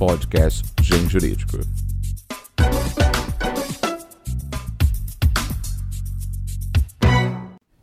podcast 0.00 0.66
Gen 0.80 1.06
Jurídico. 1.10 1.58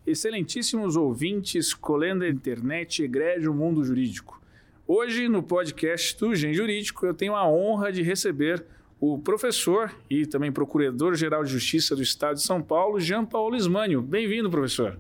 Excelentíssimos 0.03 0.95
ouvintes, 0.95 1.75
colendo 1.75 2.23
a 2.23 2.27
internet, 2.27 3.03
egrégio 3.03 3.53
mundo 3.53 3.83
jurídico. 3.83 4.41
Hoje, 4.87 5.29
no 5.29 5.43
podcast 5.43 6.19
do 6.19 6.35
Gen 6.35 6.55
Jurídico, 6.55 7.05
eu 7.05 7.13
tenho 7.13 7.35
a 7.35 7.47
honra 7.47 7.91
de 7.91 8.01
receber 8.01 8.65
o 8.99 9.19
professor 9.19 9.93
e 10.09 10.25
também 10.25 10.51
procurador-geral 10.51 11.43
de 11.43 11.51
Justiça 11.51 11.95
do 11.95 12.01
Estado 12.01 12.37
de 12.37 12.41
São 12.41 12.63
Paulo, 12.63 12.99
Jean 12.99 13.25
Paulo 13.25 13.55
Ismânio. 13.55 14.01
Bem-vindo, 14.01 14.49
professor. 14.49 14.97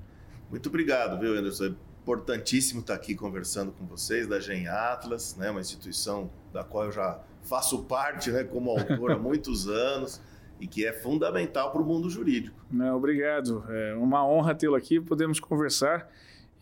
Muito 0.51 0.69
obrigado, 0.69 1.19
viu, 1.19 1.35
Anderson? 1.35 1.65
É 1.65 1.73
importantíssimo 2.03 2.81
estar 2.81 2.93
aqui 2.93 3.15
conversando 3.15 3.71
com 3.71 3.87
vocês 3.87 4.27
da 4.27 4.39
Gen 4.39 4.67
Atlas, 4.67 5.35
né, 5.35 5.49
uma 5.49 5.59
instituição 5.59 6.29
da 6.57 6.63
qual 6.63 6.85
eu 6.85 6.91
já 6.91 7.19
faço 7.43 7.83
parte 7.83 8.31
né, 8.31 8.43
como 8.43 8.71
autor 8.71 9.11
há 9.11 9.17
muitos 9.19 9.67
anos 9.67 10.19
e 10.59 10.65
que 10.65 10.83
é 10.85 10.91
fundamental 10.91 11.71
para 11.71 11.81
o 11.81 11.85
mundo 11.85 12.09
jurídico. 12.09 12.65
Não, 12.71 12.97
obrigado. 12.97 13.63
É 13.69 13.93
uma 13.93 14.27
honra 14.27 14.55
tê-lo 14.55 14.75
aqui, 14.75 14.99
podemos 14.99 15.39
conversar. 15.39 16.09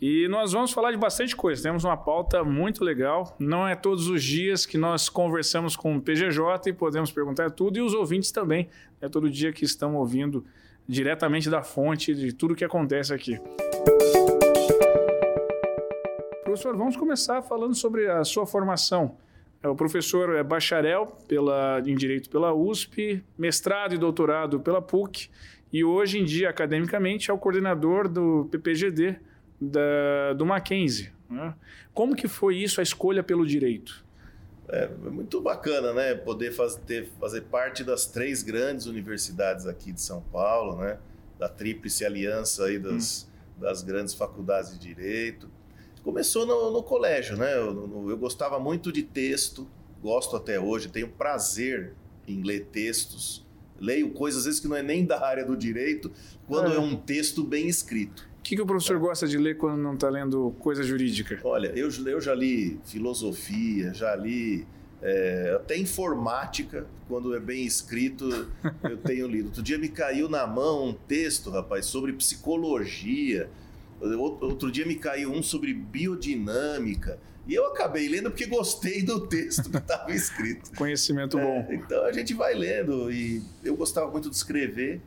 E 0.01 0.27
nós 0.27 0.51
vamos 0.51 0.73
falar 0.73 0.91
de 0.91 0.97
bastante 0.97 1.33
coisa. 1.33 1.63
Temos 1.63 1.85
uma 1.85 1.95
pauta 1.95 2.43
muito 2.43 2.83
legal. 2.83 3.33
Não 3.39 3.65
é 3.65 3.73
todos 3.73 4.09
os 4.09 4.21
dias 4.21 4.65
que 4.65 4.77
nós 4.77 5.07
conversamos 5.07 5.77
com 5.77 5.95
o 5.95 6.01
PGJ 6.01 6.69
e 6.69 6.73
podemos 6.73 7.09
perguntar 7.09 7.51
tudo, 7.51 7.77
e 7.77 7.81
os 7.81 7.93
ouvintes 7.93 8.29
também. 8.31 8.67
É 8.99 9.07
todo 9.07 9.29
dia 9.29 9.53
que 9.53 9.63
estão 9.63 9.95
ouvindo 9.95 10.43
diretamente 10.85 11.49
da 11.49 11.63
fonte 11.63 12.13
de 12.13 12.33
tudo 12.33 12.53
que 12.53 12.65
acontece 12.65 13.13
aqui. 13.13 13.39
Professor, 16.43 16.75
vamos 16.75 16.97
começar 16.97 17.41
falando 17.41 17.73
sobre 17.73 18.09
a 18.09 18.25
sua 18.25 18.45
formação. 18.45 19.15
É, 19.65 19.67
o 19.67 19.75
professor 19.75 20.35
é 20.35 20.43
bacharel 20.43 21.07
pela, 21.27 21.81
em 21.83 21.95
Direito 21.95 22.29
pela 22.29 22.53
USP, 22.53 23.23
mestrado 23.35 23.95
e 23.95 23.97
doutorado 23.97 24.59
pela 24.59 24.79
PUC, 24.79 25.27
e 25.73 25.83
hoje 25.83 26.19
em 26.19 26.23
dia, 26.23 26.51
academicamente, 26.51 27.31
é 27.31 27.33
o 27.33 27.37
coordenador 27.39 28.07
do 28.07 28.47
PPGD 28.51 29.15
da, 29.59 30.33
do 30.33 30.45
Mackenzie. 30.45 31.11
Né? 31.27 31.55
Como 31.95 32.15
que 32.15 32.27
foi 32.27 32.57
isso, 32.57 32.79
a 32.79 32.83
escolha 32.83 33.23
pelo 33.23 33.43
direito? 33.43 34.05
É, 34.69 34.83
é 34.83 35.09
muito 35.09 35.41
bacana, 35.41 35.93
né? 35.93 36.13
Poder 36.13 36.51
fazer, 36.51 36.79
ter, 36.81 37.09
fazer 37.19 37.41
parte 37.41 37.83
das 37.83 38.05
três 38.05 38.43
grandes 38.43 38.85
universidades 38.85 39.65
aqui 39.65 39.91
de 39.91 40.01
São 40.01 40.21
Paulo, 40.31 40.77
né? 40.77 40.99
Da 41.39 41.49
tríplice 41.49 42.05
aliança 42.05 42.65
aí 42.65 42.77
das, 42.77 43.23
hum. 43.23 43.61
das 43.61 43.81
grandes 43.81 44.13
faculdades 44.13 44.77
de 44.77 44.79
direito. 44.79 45.49
Começou 46.05 46.45
no, 46.45 46.69
no 46.69 46.83
colégio, 46.83 47.35
né? 47.35 47.57
Eu, 47.57 48.09
eu, 48.11 48.15
gostava 48.15 48.59
muito 48.59 48.91
de 48.91 49.01
texto, 49.01 49.67
gosto 50.03 50.35
até 50.35 50.59
hoje, 50.59 50.87
tenho 50.87 51.07
prazer 51.07 51.95
em 52.27 52.43
ler 52.43 52.67
textos. 52.71 53.43
Leio 53.79 54.11
coisas, 54.11 54.41
às 54.41 54.45
vezes, 54.45 54.59
que 54.59 54.67
não 54.67 54.75
é 54.75 54.83
nem 54.83 55.03
da 55.03 55.25
área 55.25 55.43
do 55.43 55.57
direito, 55.57 56.11
quando 56.47 56.71
é, 56.71 56.75
é 56.75 56.79
um 56.79 56.95
texto 56.95 57.43
bem 57.43 57.67
escrito. 57.67 58.29
O 58.37 58.43
que, 58.43 58.55
que 58.55 58.61
o 58.61 58.67
professor 58.67 58.99
gosta 58.99 59.27
de 59.27 59.35
ler 59.39 59.57
quando 59.57 59.81
não 59.81 59.95
está 59.95 60.07
lendo 60.07 60.55
coisa 60.59 60.83
jurídica? 60.83 61.39
Olha, 61.43 61.69
eu, 61.75 61.89
eu 62.05 62.21
já 62.21 62.35
li 62.35 62.79
filosofia, 62.85 63.91
já 63.91 64.15
li 64.15 64.67
é, 65.01 65.53
até 65.55 65.75
informática, 65.75 66.85
quando 67.07 67.35
é 67.35 67.39
bem 67.39 67.65
escrito, 67.65 68.47
eu 68.87 68.97
tenho 68.97 69.27
lido. 69.27 69.47
Outro 69.47 69.63
dia 69.63 69.79
me 69.79 69.89
caiu 69.89 70.29
na 70.29 70.45
mão 70.45 70.89
um 70.89 70.93
texto, 70.93 71.49
rapaz, 71.49 71.87
sobre 71.87 72.13
psicologia. 72.13 73.49
Outro 73.99 74.71
dia 74.71 74.85
me 74.85 74.95
caiu 74.95 75.31
um 75.31 75.41
sobre 75.41 75.73
biodinâmica. 75.73 77.19
E 77.47 77.53
eu 77.53 77.67
acabei 77.67 78.07
lendo 78.07 78.31
porque 78.31 78.45
gostei 78.45 79.03
do 79.03 79.27
texto 79.27 79.69
que 79.69 79.77
estava 79.77 80.11
escrito. 80.13 80.71
Conhecimento 80.75 81.37
bom. 81.37 81.65
É, 81.69 81.75
então 81.75 82.05
a 82.05 82.11
gente 82.11 82.33
vai 82.33 82.53
lendo. 82.53 83.11
E 83.11 83.41
eu 83.63 83.75
gostava 83.75 84.11
muito 84.11 84.29
de 84.29 84.35
escrever. 84.35 85.01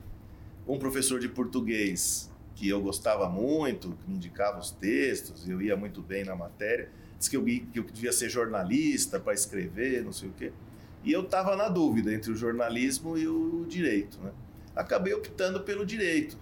Um 0.67 0.79
professor 0.79 1.19
de 1.19 1.29
português 1.29 2.31
que 2.55 2.69
eu 2.69 2.81
gostava 2.81 3.29
muito, 3.29 3.97
que 4.03 4.11
me 4.11 4.17
indicava 4.17 4.59
os 4.59 4.71
textos, 4.71 5.49
eu 5.49 5.63
ia 5.63 5.77
muito 5.77 6.03
bem 6.03 6.25
na 6.25 6.35
matéria, 6.35 6.91
disse 7.17 7.31
que 7.31 7.37
eu, 7.37 7.45
que 7.45 7.79
eu 7.79 7.85
devia 7.85 8.13
ser 8.13 8.29
jornalista 8.29 9.21
para 9.21 9.33
escrever, 9.33 10.05
não 10.05 10.13
sei 10.13 10.29
o 10.29 10.33
quê. 10.33 10.53
E 11.05 11.13
eu 11.13 11.23
estava 11.23 11.55
na 11.55 11.69
dúvida 11.69 12.13
entre 12.13 12.33
o 12.33 12.37
jornalismo 12.37 13.17
e 13.17 13.29
o 13.29 13.65
direito. 13.69 14.19
Né? 14.19 14.33
Acabei 14.75 15.15
optando 15.15 15.61
pelo 15.61 15.87
direito 15.87 16.37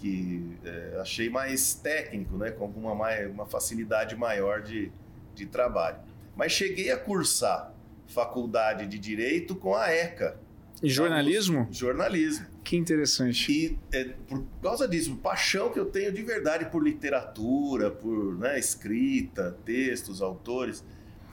que 0.00 0.56
é, 0.64 0.98
achei 1.00 1.28
mais 1.28 1.74
técnico, 1.74 2.36
né, 2.36 2.50
com 2.50 2.64
alguma 2.64 2.94
mais, 2.94 3.30
uma 3.30 3.44
facilidade 3.44 4.16
maior 4.16 4.62
de, 4.62 4.90
de 5.34 5.44
trabalho. 5.44 5.98
Mas 6.34 6.52
cheguei 6.52 6.90
a 6.90 6.96
cursar 6.96 7.74
faculdade 8.06 8.86
de 8.86 8.98
direito 8.98 9.54
com 9.54 9.74
a 9.74 9.92
ECA. 9.92 10.36
E 10.82 10.88
jornalismo? 10.88 11.68
Jornalismo. 11.70 12.46
Que 12.64 12.76
interessante. 12.76 13.52
E 13.52 13.78
é, 13.92 14.04
por 14.26 14.42
causa 14.62 14.88
disso, 14.88 15.14
paixão 15.16 15.70
que 15.70 15.78
eu 15.78 15.84
tenho 15.84 16.10
de 16.10 16.22
verdade 16.22 16.66
por 16.70 16.82
literatura, 16.82 17.90
por 17.90 18.38
né, 18.38 18.58
escrita, 18.58 19.56
textos, 19.64 20.22
autores. 20.22 20.82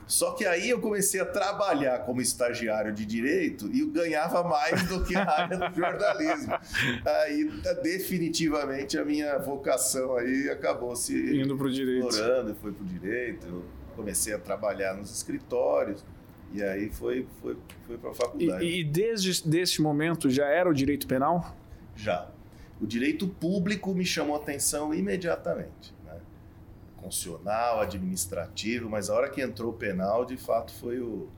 Só 0.08 0.32
que 0.32 0.46
aí 0.46 0.70
eu 0.70 0.80
comecei 0.80 1.20
a 1.20 1.26
trabalhar 1.26 1.98
como 1.98 2.22
estagiário 2.22 2.92
de 2.94 3.04
direito 3.04 3.70
e 3.70 3.80
eu 3.80 3.88
ganhava 3.88 4.42
mais 4.42 4.88
do 4.88 5.04
que 5.04 5.14
a 5.14 5.30
área 5.30 5.58
do 5.58 5.76
jornalismo. 5.76 6.54
Aí 7.04 7.50
definitivamente 7.82 8.98
a 8.98 9.04
minha 9.04 9.38
vocação 9.38 10.16
aí 10.16 10.48
acabou 10.48 10.96
se 10.96 11.38
indo 11.38 11.56
para 11.58 11.66
o 11.66 11.70
direito. 11.70 12.08
Explorando, 12.08 12.54
foi 12.54 12.72
para 12.72 12.82
o 12.82 12.86
direito. 12.86 13.46
Eu 13.46 13.64
comecei 13.94 14.32
a 14.32 14.38
trabalhar 14.38 14.94
nos 14.94 15.14
escritórios. 15.14 16.02
E 16.54 16.62
aí 16.62 16.88
foi, 16.88 17.26
foi, 17.42 17.58
foi 17.86 17.98
para 17.98 18.10
a 18.10 18.14
faculdade. 18.14 18.64
E, 18.64 18.80
e 18.80 18.84
desde 18.84 19.60
esse 19.60 19.82
momento 19.82 20.30
já 20.30 20.46
era 20.46 20.70
o 20.70 20.72
direito 20.72 21.06
penal? 21.06 21.54
Já. 21.94 22.30
O 22.80 22.86
direito 22.86 23.28
público 23.28 23.92
me 23.94 24.06
chamou 24.06 24.36
a 24.36 24.38
atenção 24.38 24.94
imediatamente 24.94 25.97
constitucional, 27.00 27.80
administrativo, 27.80 28.88
mas 28.88 29.08
a 29.08 29.14
hora 29.14 29.30
que 29.30 29.40
entrou 29.40 29.70
o 29.70 29.74
penal, 29.74 30.24
de 30.24 30.36
fato, 30.36 30.72
foi 30.72 31.00
o, 31.00 31.28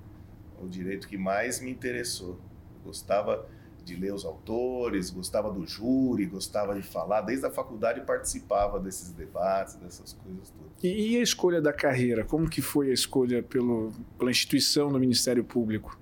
o 0.61 0.69
direito 0.69 1.07
que 1.07 1.17
mais 1.17 1.61
me 1.61 1.71
interessou. 1.71 2.39
Eu 2.75 2.87
gostava 2.87 3.47
de 3.85 3.97
ler 3.97 4.13
os 4.13 4.25
autores, 4.25 5.11
gostava 5.11 5.51
do 5.51 5.67
júri, 5.67 6.27
gostava 6.27 6.75
de 6.75 6.83
falar. 6.83 7.23
Desde 7.23 7.47
a 7.47 7.51
faculdade 7.51 8.01
participava 8.03 8.79
desses 8.79 9.11
debates, 9.11 9.75
dessas 9.77 10.13
coisas 10.13 10.51
todas. 10.51 10.73
E, 10.83 11.17
a 11.17 11.23
escolha 11.23 11.61
da 11.61 11.73
carreira? 11.73 12.25
Como 12.25 12.49
que 12.49 12.63
foi 12.63 12.91
a 12.91 12.95
escolha 12.95 13.43
pelo, 13.43 13.93
pela 14.19 14.31
instituição 14.31 14.91
do 14.91 14.99
Ministério 14.99 15.45
Público? 15.45 15.99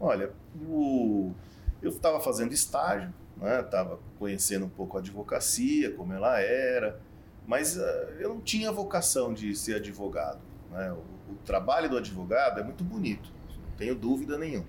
Olha, 0.00 0.30
o, 0.68 1.32
eu 1.80 1.90
estava 1.90 2.20
fazendo 2.20 2.52
estágio, 2.52 3.12
estava 3.36 3.94
né? 3.94 4.00
conhecendo 4.18 4.66
um 4.66 4.70
pouco 4.70 4.96
a 4.96 5.00
advocacia, 5.00 5.92
como 5.92 6.12
ela 6.12 6.40
era, 6.40 7.00
mas 7.46 7.76
uh, 7.76 7.80
eu 8.18 8.28
não 8.28 8.40
tinha 8.40 8.70
vocação 8.70 9.32
de 9.32 9.54
ser 9.54 9.76
advogado. 9.76 10.40
Né? 10.70 10.92
O, 10.92 11.32
o, 11.32 11.36
trabalho 11.44 11.88
do 11.88 11.96
advogado 11.96 12.60
é 12.60 12.62
muito 12.62 12.84
bonito, 12.84 13.30
não 13.48 13.76
tenho 13.76 13.94
dúvida 13.94 14.38
nenhuma. 14.38 14.66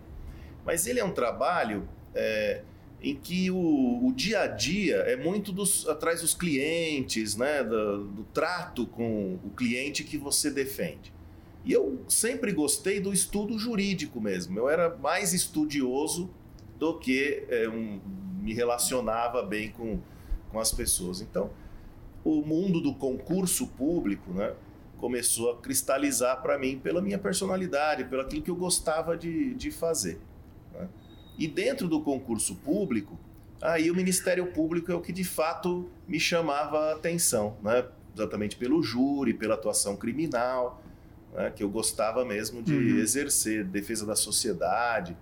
Mas 0.66 0.88
ele 0.88 1.00
é 1.00 1.04
um 1.04 1.12
trabalho 1.12 1.88
é, 2.16 2.62
em 3.02 3.16
que 3.16 3.52
o, 3.52 4.08
o, 4.08 4.14
dia 4.14 4.42
a 4.42 4.48
dia 4.48 4.98
é 4.98 5.16
muito 5.16 5.52
dos, 5.52 5.88
atrás 5.88 6.22
dos 6.22 6.34
clientes, 6.34 7.36
né? 7.36 7.64
Do, 7.64 8.06
do, 8.06 8.24
trato 8.26 8.88
com 8.88 9.40
o 9.44 9.50
cliente 9.50 10.04
que 10.04 10.18
você 10.18 10.50
defende. 10.50 11.14
E 11.66 11.72
eu 11.72 12.02
sempre 12.08 12.52
gostei 12.52 13.00
do 13.00 13.14
estudo 13.14 13.58
jurídico 13.58 14.20
mesmo. 14.20 14.58
Eu 14.58 14.70
era 14.70 14.96
mais 14.98 15.34
estudioso 15.34 16.30
do 16.80 16.98
que 16.98 17.46
é, 17.50 17.70
um, 17.70 18.00
me 18.42 18.54
relacionava 18.54 19.42
bem 19.44 19.72
com, 19.72 20.00
com 20.50 20.60
as 20.60 20.72
pessoas. 20.72 21.22
Então, 21.22 21.50
o 22.24 22.42
mundo 22.42 22.80
do 22.80 22.94
concurso 22.94 23.68
público, 23.68 24.32
né, 24.32 24.54
começou 24.98 25.52
a 25.52 25.58
cristalizar 25.58 26.42
para 26.42 26.58
mim 26.58 26.80
pela 26.82 27.02
minha 27.02 27.18
personalidade, 27.18 28.06
pelo 28.06 28.22
aquilo 28.22 28.42
que 28.42 28.50
eu 28.50 28.56
gostava 28.56 29.18
de, 29.18 29.54
de 29.56 29.70
fazer. 29.70 30.18
Né? 30.74 30.88
E 31.38 31.48
dentro 31.48 31.90
do 31.90 32.00
concurso 32.02 32.56
público, 32.56 33.20
aí 33.62 33.92
o 33.92 33.96
Ministério 33.96 34.48
Público 34.48 34.92
é 34.92 34.96
o 34.96 35.02
que 35.02 35.12
de 35.12 35.26
fato 35.26 35.90
me 36.08 36.20
chamava 36.20 36.92
a 36.92 36.94
atenção, 36.94 37.58
né? 37.62 37.86
exatamente 38.16 38.56
pelo 38.56 38.82
júri, 38.82 39.34
pela 39.34 39.56
atuação 39.56 39.98
criminal, 39.98 40.82
né? 41.34 41.52
que 41.54 41.64
eu 41.64 41.70
gostava 41.70 42.24
mesmo 42.24 42.64
de 42.64 42.74
uhum. 42.74 43.00
exercer, 43.00 43.66
defesa 43.66 44.06
da 44.06 44.16
sociedade. 44.16 45.18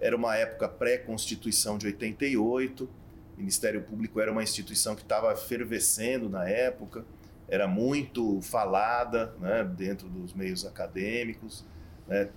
Era 0.00 0.16
uma 0.16 0.36
época 0.36 0.68
pré-constituição 0.68 1.78
de 1.78 1.86
88, 1.86 2.88
Ministério 3.36 3.82
Público 3.82 4.20
era 4.20 4.30
uma 4.30 4.42
instituição 4.42 4.94
que 4.94 5.02
estava 5.02 5.34
fervescendo 5.36 6.28
na 6.28 6.48
época, 6.48 7.04
era 7.48 7.68
muito 7.68 8.40
falada 8.40 9.34
né, 9.40 9.64
dentro 9.64 10.08
dos 10.08 10.32
meios 10.32 10.64
acadêmicos, 10.64 11.64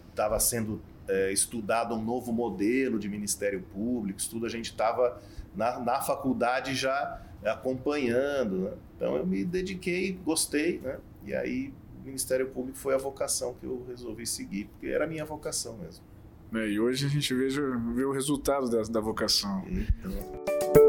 estava 0.09 0.36
né, 0.36 0.39
sendo 0.39 0.81
é, 1.07 1.31
estudado 1.31 1.95
um 1.95 2.03
novo 2.03 2.31
modelo 2.31 3.00
de 3.00 3.07
Ministério 3.07 3.62
Público, 3.62 4.19
estudo 4.19 4.45
a 4.45 4.50
gente 4.50 4.71
estava 4.71 5.21
na, 5.56 5.80
na 5.80 6.01
faculdade 6.01 6.75
já 6.75 7.21
acompanhando. 7.44 8.62
Né? 8.62 8.74
Então 8.95 9.15
eu 9.15 9.25
me 9.25 9.44
dediquei, 9.44 10.13
gostei, 10.13 10.80
né? 10.80 10.98
e 11.24 11.33
aí 11.33 11.74
o 12.01 12.06
Ministério 12.06 12.50
Público 12.50 12.77
foi 12.77 12.94
a 12.94 12.98
vocação 12.98 13.53
que 13.53 13.65
eu 13.65 13.86
resolvi 13.88 14.25
seguir, 14.25 14.65
porque 14.65 14.88
era 14.88 15.06
a 15.06 15.07
minha 15.07 15.25
vocação 15.25 15.77
mesmo. 15.77 16.03
Né? 16.51 16.69
E 16.69 16.80
hoje 16.80 17.06
a 17.06 17.09
gente 17.09 17.33
vê, 17.33 17.50
vê 17.50 18.06
o 18.06 18.12
resultado 18.12 18.69
da, 18.69 18.81
da 18.83 19.00
vocação. 19.00 19.63
Então... 19.68 20.85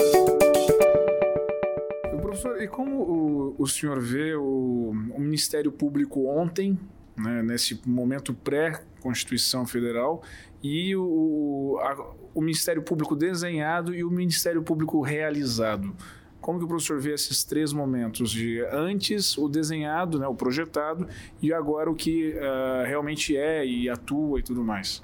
Professor, 2.37 2.63
e 2.63 2.69
como 2.69 3.03
o, 3.03 3.55
o 3.59 3.67
senhor 3.67 3.99
vê 3.99 4.35
o, 4.35 4.93
o 5.15 5.21
Ministério 5.21 5.73
Público 5.73 6.29
ontem, 6.29 6.79
né, 7.17 7.43
nesse 7.43 7.81
momento 7.87 8.35
pré-Constituição 8.35 9.67
Federal, 9.67 10.23
e 10.63 10.95
o, 10.95 11.79
a, 11.81 12.15
o 12.35 12.43
Ministério 12.43 12.83
Público 12.83 13.17
desenhado 13.17 13.95
e 13.95 14.05
o 14.05 14.11
Ministério 14.11 14.63
Público 14.63 15.01
realizado? 15.01 15.97
Como 16.39 16.59
que 16.59 16.67
o 16.67 16.69
professor 16.69 17.01
vê 17.01 17.15
esses 17.15 17.43
três 17.43 17.73
momentos 17.73 18.31
de 18.31 18.61
antes 18.71 19.39
o 19.39 19.49
desenhado, 19.49 20.19
né, 20.19 20.29
o 20.29 20.35
projetado, 20.35 21.09
e 21.41 21.55
agora 21.55 21.91
o 21.91 21.95
que 21.95 22.35
uh, 22.35 22.85
realmente 22.87 23.35
é 23.35 23.65
e 23.65 23.89
atua 23.89 24.41
e 24.41 24.43
tudo 24.43 24.63
mais? 24.63 25.03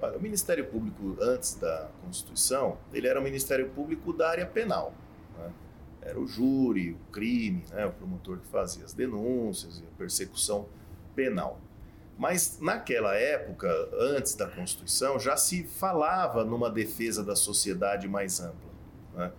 Olha, 0.00 0.16
o 0.16 0.22
Ministério 0.22 0.64
Público 0.66 1.16
antes 1.20 1.54
da 1.56 1.88
Constituição, 2.02 2.78
ele 2.92 3.08
era 3.08 3.18
o 3.18 3.22
Ministério 3.22 3.68
Público 3.70 4.12
da 4.12 4.30
área 4.30 4.46
penal. 4.46 4.94
Né? 5.36 5.50
Era 6.02 6.20
o 6.20 6.26
júri, 6.26 6.92
o 6.92 7.12
crime, 7.12 7.64
né? 7.70 7.84
o 7.86 7.92
promotor 7.92 8.38
que 8.38 8.46
fazia 8.46 8.84
as 8.84 8.92
denúncias, 8.92 9.82
a 9.82 9.98
persecução 9.98 10.68
penal. 11.16 11.60
Mas 12.16 12.58
naquela 12.60 13.14
época, 13.14 13.68
antes 13.92 14.34
da 14.34 14.46
Constituição, 14.46 15.18
já 15.18 15.36
se 15.36 15.64
falava 15.64 16.44
numa 16.44 16.70
defesa 16.70 17.24
da 17.24 17.34
sociedade 17.34 18.08
mais 18.08 18.40
ampla. 18.40 18.70
Né? 19.14 19.32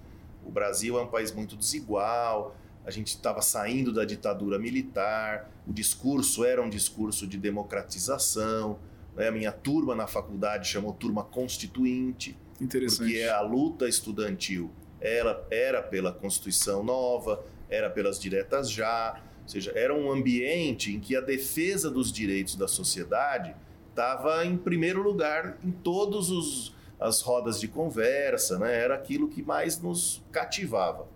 O 0.46 0.52
Brasil 0.52 0.98
é 0.98 1.02
um 1.02 1.08
país 1.08 1.32
muito 1.32 1.56
desigual, 1.56 2.56
a 2.86 2.92
gente 2.92 3.10
estava 3.10 3.42
saindo 3.42 3.94
da 3.94 4.04
ditadura 4.04 4.58
militar, 4.58 5.50
o 5.68 5.74
discurso 5.74 6.44
era 6.44 6.62
um 6.62 6.70
discurso 6.70 7.28
de 7.28 7.38
democratização. 7.38 8.80
Né? 9.20 9.28
A 9.28 9.32
minha 9.32 9.52
turma 9.52 9.94
na 9.94 10.08
faculdade 10.08 10.70
chamou 10.70 10.94
turma 10.94 11.26
constituinte, 11.26 12.38
porque 12.58 13.24
a 13.24 13.42
luta 13.42 13.88
estudantil 13.88 14.72
era, 15.02 15.46
era 15.52 15.84
pela 15.84 16.14
Constituição 16.14 16.82
nova, 16.82 17.44
era 17.70 17.90
pelas 17.90 18.18
diretas 18.18 18.72
já, 18.72 19.22
ou 19.44 19.50
seja, 19.50 19.74
era 19.76 19.94
um 19.94 20.10
ambiente 20.10 20.96
em 20.96 21.02
que 21.02 21.18
a 21.18 21.22
defesa 21.22 21.92
dos 21.92 22.14
direitos 22.14 22.56
da 22.56 22.68
sociedade 22.68 23.54
estava 23.90 24.46
em 24.46 24.58
primeiro 24.58 25.04
lugar 25.04 25.58
em 25.64 25.72
todos 25.72 26.32
os 26.32 26.80
as 26.98 27.22
rodas 27.22 27.62
de 27.62 27.68
conversa, 27.70 28.60
né? 28.60 28.76
era 28.76 28.96
aquilo 28.96 29.30
que 29.30 29.42
mais 29.42 29.82
nos 29.82 30.22
cativava. 30.34 31.08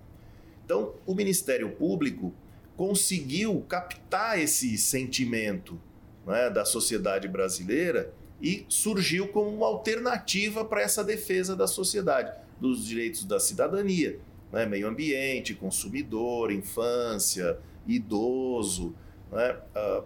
Então, 0.63 0.93
o 1.05 1.13
Ministério 1.13 1.69
Público 1.71 2.33
conseguiu 2.77 3.61
captar 3.67 4.39
esse 4.39 4.77
sentimento 4.77 5.77
né, 6.25 6.49
da 6.49 6.65
sociedade 6.65 7.27
brasileira 7.27 8.13
e 8.41 8.65
surgiu 8.67 9.27
como 9.29 9.49
uma 9.49 9.67
alternativa 9.67 10.65
para 10.65 10.81
essa 10.81 11.03
defesa 11.03 11.55
da 11.55 11.67
sociedade, 11.67 12.31
dos 12.59 12.85
direitos 12.85 13.23
da 13.25 13.39
cidadania, 13.39 14.19
né, 14.51 14.65
meio 14.65 14.87
ambiente, 14.87 15.53
consumidor, 15.53 16.51
infância, 16.51 17.57
idoso, 17.87 18.93
né, 19.31 19.57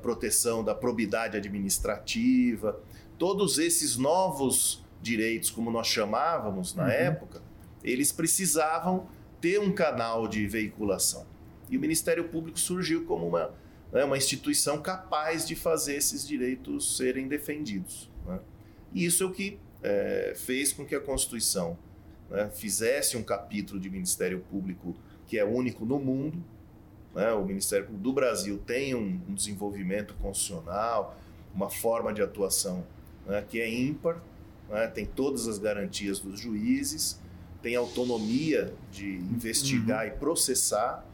proteção 0.01 0.63
da 0.63 0.73
probidade 0.73 1.37
administrativa, 1.37 2.79
todos 3.17 3.57
esses 3.57 3.97
novos 3.97 4.83
direitos, 5.01 5.49
como 5.49 5.71
nós 5.71 5.87
chamávamos 5.87 6.73
na 6.73 6.83
uhum. 6.83 6.89
época, 6.89 7.41
eles 7.83 8.11
precisavam 8.11 9.07
ter 9.39 9.59
um 9.59 9.71
canal 9.71 10.27
de 10.27 10.45
veiculação. 10.47 11.25
E 11.69 11.77
o 11.77 11.79
Ministério 11.79 12.29
Público 12.29 12.59
surgiu 12.59 13.05
como 13.05 13.27
uma, 13.27 13.51
né, 13.91 14.03
uma 14.03 14.17
instituição 14.17 14.81
capaz 14.81 15.47
de 15.47 15.55
fazer 15.55 15.95
esses 15.95 16.27
direitos 16.27 16.97
serem 16.97 17.27
defendidos. 17.27 18.09
Né? 18.25 18.39
E 18.93 19.05
isso 19.05 19.23
é 19.23 19.25
o 19.25 19.31
que 19.31 19.59
é, 19.81 20.33
fez 20.35 20.73
com 20.73 20.85
que 20.85 20.95
a 20.95 20.99
Constituição 20.99 21.77
né, 22.29 22.49
fizesse 22.53 23.15
um 23.17 23.23
capítulo 23.23 23.79
de 23.79 23.89
Ministério 23.89 24.39
Público 24.49 24.95
que 25.25 25.37
é 25.37 25.45
único 25.45 25.85
no 25.85 25.99
mundo. 25.99 26.43
Né? 27.13 27.31
O 27.31 27.45
Ministério 27.45 27.85
Público 27.85 28.03
do 28.03 28.13
Brasil 28.13 28.57
tem 28.65 28.95
um, 28.95 29.21
um 29.27 29.33
desenvolvimento 29.33 30.13
constitucional, 30.15 31.17
uma 31.53 31.69
forma 31.69 32.13
de 32.13 32.21
atuação 32.21 32.85
né, 33.25 33.43
que 33.47 33.59
é 33.59 33.69
ímpar 33.69 34.21
né? 34.69 34.87
tem 34.87 35.05
todas 35.05 35.47
as 35.47 35.57
garantias 35.57 36.19
dos 36.19 36.39
juízes, 36.39 37.19
tem 37.61 37.75
autonomia 37.75 38.73
de 38.91 39.15
investigar 39.15 40.05
uhum. 40.05 40.13
e 40.13 40.17
processar, 40.17 41.05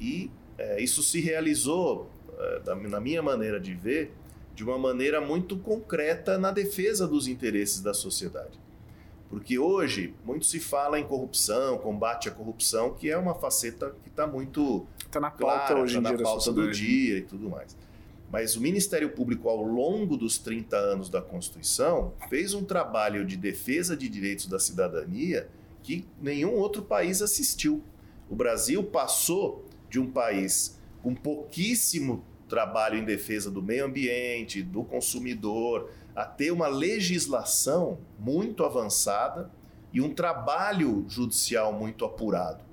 e 0.00 0.30
é, 0.58 0.82
isso 0.82 1.02
se 1.02 1.20
realizou, 1.20 2.10
é, 2.38 2.74
na 2.88 3.00
minha 3.00 3.22
maneira 3.22 3.60
de 3.60 3.74
ver, 3.74 4.12
de 4.54 4.64
uma 4.64 4.78
maneira 4.78 5.20
muito 5.20 5.58
concreta 5.58 6.38
na 6.38 6.50
defesa 6.50 7.06
dos 7.06 7.28
interesses 7.28 7.80
da 7.80 7.92
sociedade. 7.92 8.58
Porque 9.28 9.58
hoje 9.58 10.14
muito 10.24 10.46
se 10.46 10.58
fala 10.58 10.98
em 10.98 11.04
corrupção, 11.04 11.78
combate 11.78 12.28
à 12.28 12.32
corrupção, 12.32 12.94
que 12.94 13.10
é 13.10 13.18
uma 13.18 13.34
faceta 13.34 13.94
que 14.02 14.08
está 14.08 14.26
muito. 14.26 14.86
Está 14.98 15.20
na 15.20 15.30
pauta 15.30 15.66
clara, 15.66 15.80
hoje 15.80 15.94
tá 15.94 16.00
em 16.00 16.02
dia. 16.02 16.16
na 16.16 16.22
pauta 16.22 16.52
do 16.52 16.70
dia 16.70 17.18
e 17.18 17.22
tudo 17.22 17.50
mais. 17.50 17.76
Mas 18.30 18.56
o 18.56 18.60
Ministério 18.60 19.10
Público, 19.10 19.48
ao 19.48 19.62
longo 19.62 20.16
dos 20.16 20.38
30 20.38 20.76
anos 20.76 21.08
da 21.08 21.20
Constituição, 21.20 22.12
fez 22.28 22.54
um 22.54 22.64
trabalho 22.64 23.24
de 23.24 23.36
defesa 23.36 23.96
de 23.96 24.08
direitos 24.08 24.46
da 24.46 24.58
cidadania 24.58 25.48
que 25.82 26.04
nenhum 26.20 26.54
outro 26.54 26.82
país 26.82 27.20
assistiu. 27.22 27.82
O 28.28 28.34
Brasil 28.34 28.82
passou 28.82 29.64
de 29.88 30.00
um 30.00 30.10
país 30.10 30.78
com 31.02 31.14
pouquíssimo 31.14 32.24
trabalho 32.48 32.98
em 32.98 33.04
defesa 33.04 33.50
do 33.50 33.62
meio 33.62 33.84
ambiente, 33.84 34.62
do 34.62 34.84
consumidor, 34.84 35.90
a 36.14 36.24
ter 36.24 36.50
uma 36.50 36.68
legislação 36.68 37.98
muito 38.18 38.64
avançada 38.64 39.50
e 39.92 40.00
um 40.00 40.14
trabalho 40.14 41.04
judicial 41.08 41.72
muito 41.72 42.04
apurado. 42.04 42.64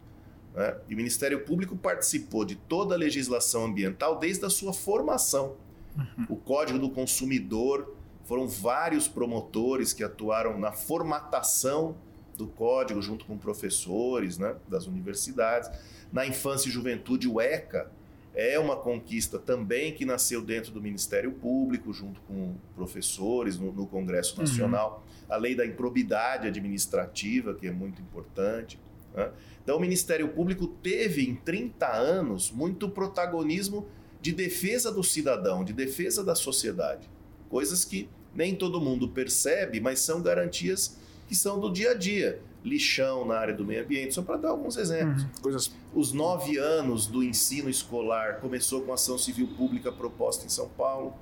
Né? 0.54 0.78
E 0.88 0.94
o 0.94 0.98
Ministério 0.98 1.44
Público 1.44 1.76
participou 1.76 2.46
de 2.46 2.56
toda 2.56 2.96
a 2.96 2.98
legislação 2.98 3.66
ambiental 3.66 4.20
desde 4.20 4.46
a 4.46 4.50
sua 4.50 4.74
formação. 4.74 5.56
Uhum. 5.98 6.26
O 6.30 6.36
Código 6.36 6.80
do 6.80 6.90
Consumidor, 6.90 7.96
foram 8.24 8.48
vários 8.48 9.08
promotores 9.08 9.94
que 9.94 10.04
atuaram 10.04 10.58
na 10.58 10.72
formatação 10.72 11.96
do 12.36 12.48
código, 12.48 13.02
junto 13.02 13.26
com 13.26 13.38
professores 13.38 14.38
né, 14.38 14.56
das 14.68 14.88
universidades. 14.88 15.70
Na 16.12 16.26
infância 16.26 16.70
e 16.70 16.72
juventude, 16.72 17.28
o 17.28 17.40
ECA 17.40 17.92
é 18.36 18.58
uma 18.58 18.76
conquista 18.76 19.38
também 19.38 19.94
que 19.94 20.06
nasceu 20.06 20.42
dentro 20.42 20.72
do 20.72 20.82
Ministério 20.82 21.32
Público, 21.32 21.94
junto 21.94 22.20
com 22.22 22.56
professores 22.76 23.60
no, 23.60 23.72
no 23.72 23.86
Congresso 23.86 24.36
uhum. 24.36 24.42
Nacional. 24.42 25.04
Uhum. 25.30 25.34
A 25.36 25.38
lei 25.38 25.56
da 25.56 25.66
improbidade 25.66 26.48
administrativa, 26.48 27.54
que 27.54 27.68
é 27.68 27.72
muito 27.72 28.02
importante. 28.02 28.80
Né? 29.14 29.32
Então, 29.64 29.78
o 29.78 29.80
Ministério 29.80 30.28
Público 30.30 30.68
teve 30.68 31.30
em 31.30 31.36
30 31.36 31.88
anos 31.88 32.52
muito 32.52 32.90
protagonismo 32.90 33.88
de 34.20 34.32
defesa 34.32 34.92
do 34.92 35.04
cidadão, 35.04 35.64
de 35.64 35.74
defesa 35.74 36.24
da 36.24 36.34
sociedade. 36.34 37.10
Coisas 37.50 37.86
que 37.86 38.10
nem 38.34 38.56
todo 38.56 38.82
mundo 38.82 39.10
percebe, 39.10 39.80
mas 39.80 40.00
são 40.00 40.22
garantias 40.22 40.98
que 41.34 41.38
são 41.38 41.60
do 41.60 41.74
dia 41.74 41.92
a 41.92 41.94
dia. 41.96 42.40
Lixão 42.64 43.26
na 43.26 43.36
área 43.36 43.56
do 43.56 43.66
meio 43.66 43.84
ambiente, 43.84 44.14
só 44.14 44.22
para 44.22 44.38
dar 44.38 44.50
alguns 44.50 44.78
exemplos. 44.78 45.24
Uhum, 45.24 45.30
coisas... 45.42 45.74
Os 45.92 46.14
nove 46.14 46.58
anos 46.58 47.08
do 47.08 47.24
ensino 47.24 47.70
escolar 47.70 48.40
começou 48.40 48.84
com 48.84 48.94
ação 48.94 49.18
civil 49.18 49.48
pública 49.58 49.92
proposta 49.92 50.46
em 50.46 50.50
São 50.50 50.70
Paulo. 50.70 51.16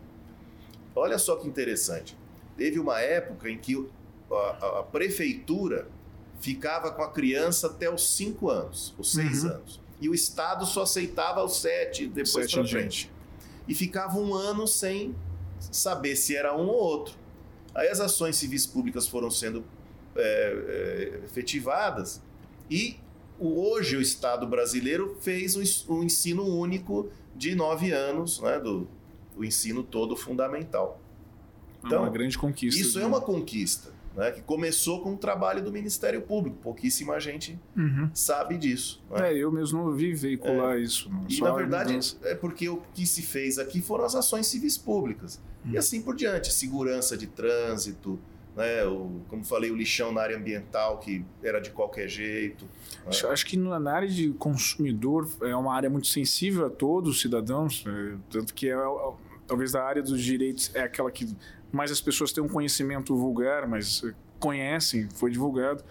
Olha 0.93 1.17
só 1.17 1.37
que 1.37 1.47
interessante. 1.47 2.17
Teve 2.57 2.77
uma 2.77 2.99
época 2.99 3.49
em 3.49 3.57
que 3.57 3.89
a, 4.29 4.35
a, 4.35 4.79
a 4.79 4.83
prefeitura 4.83 5.87
ficava 6.41 6.91
com 6.91 7.01
a 7.01 7.09
criança 7.09 7.67
até 7.67 7.89
os 7.89 8.15
5 8.15 8.49
anos, 8.49 8.93
os 8.97 9.13
6 9.13 9.43
uhum. 9.43 9.49
anos. 9.51 9.79
E 10.01 10.09
o 10.09 10.13
Estado 10.13 10.65
só 10.65 10.83
aceitava 10.83 11.43
os 11.43 11.61
7 11.61 12.07
depois 12.07 12.51
para 12.51 12.67
frente. 12.67 13.09
E 13.65 13.73
ficava 13.73 14.17
um 14.17 14.33
ano 14.33 14.67
sem 14.67 15.15
saber 15.59 16.17
se 16.17 16.35
era 16.35 16.55
um 16.55 16.67
ou 16.67 16.75
outro. 16.75 17.21
Aí 17.73 17.87
as 17.87 17.99
ações 17.99 18.35
civis 18.35 18.65
públicas 18.65 19.07
foram 19.07 19.31
sendo 19.31 19.63
é, 20.15 21.21
é, 21.21 21.25
efetivadas 21.25 22.21
e 22.69 22.97
hoje 23.39 23.97
o 23.97 24.01
Estado 24.01 24.45
brasileiro 24.45 25.17
fez 25.21 25.55
o 25.87 26.03
ensino 26.03 26.43
único 26.45 27.09
de 27.35 27.55
nove 27.55 27.91
anos, 27.91 28.39
né, 28.39 28.59
do 28.59 28.87
o 29.35 29.43
ensino 29.43 29.81
todo 29.81 30.15
fundamental. 30.15 31.01
Então, 31.83 31.99
é 31.99 32.01
uma 32.01 32.09
grande 32.09 32.37
conquista. 32.37 32.79
Isso 32.79 32.99
é 32.99 33.05
uma 33.05 33.21
conquista 33.21 33.91
né, 34.15 34.31
que 34.31 34.41
começou 34.41 35.01
com 35.01 35.13
o 35.13 35.17
trabalho 35.17 35.63
do 35.63 35.71
Ministério 35.71 36.21
Público. 36.21 36.57
Pouquíssima 36.57 37.19
gente 37.19 37.57
uhum. 37.75 38.09
sabe 38.13 38.57
disso. 38.57 39.01
Né? 39.09 39.33
É, 39.33 39.37
eu 39.37 39.51
mesmo 39.51 39.83
não 39.83 39.93
vi 39.93 40.13
veicular 40.13 40.77
é. 40.77 40.81
isso. 40.81 41.09
e 41.29 41.39
na 41.39 41.51
verdade 41.51 41.97
é 42.23 42.35
porque 42.35 42.67
o 42.69 42.81
que 42.93 43.05
se 43.05 43.21
fez 43.21 43.57
aqui 43.57 43.81
foram 43.81 44.05
as 44.05 44.15
ações 44.15 44.47
civis 44.47 44.77
públicas. 44.77 45.41
Uhum. 45.65 45.71
E 45.71 45.77
assim 45.77 46.01
por 46.01 46.15
diante, 46.15 46.51
segurança 46.51 47.17
de 47.17 47.27
trânsito, 47.27 48.19
né, 48.55 48.85
o, 48.85 49.21
como 49.29 49.43
falei, 49.45 49.71
o 49.71 49.75
lixão 49.75 50.11
na 50.11 50.21
área 50.21 50.37
ambiental 50.37 50.99
que 50.99 51.25
era 51.41 51.59
de 51.59 51.71
qualquer 51.71 52.07
jeito. 52.07 52.65
Né? 52.65 53.07
Acho, 53.07 53.27
acho, 53.27 53.45
que 53.45 53.57
na 53.57 53.91
área 53.91 54.07
de 54.07 54.31
consumidor 54.33 55.29
é 55.41 55.55
uma 55.55 55.73
área 55.73 55.89
muito 55.89 56.07
sensível 56.07 56.65
a 56.65 56.69
todos 56.69 57.15
os 57.15 57.21
cidadãos, 57.21 57.85
é, 57.87 58.17
tanto 58.29 58.53
que 58.53 58.69
é 58.69 58.75
talvez 59.47 59.71
da 59.71 59.83
área 59.83 60.01
dos 60.01 60.21
direitos 60.21 60.71
é 60.73 60.81
aquela 60.81 61.11
que 61.11 61.35
mais 61.71 61.91
as 61.91 62.01
pessoas 62.01 62.31
têm 62.31 62.43
um 62.43 62.49
conhecimento 62.49 63.15
vulgar, 63.15 63.67
mas 63.67 64.03
conhecem, 64.39 65.07
foi 65.13 65.31
divulgado. 65.31 65.83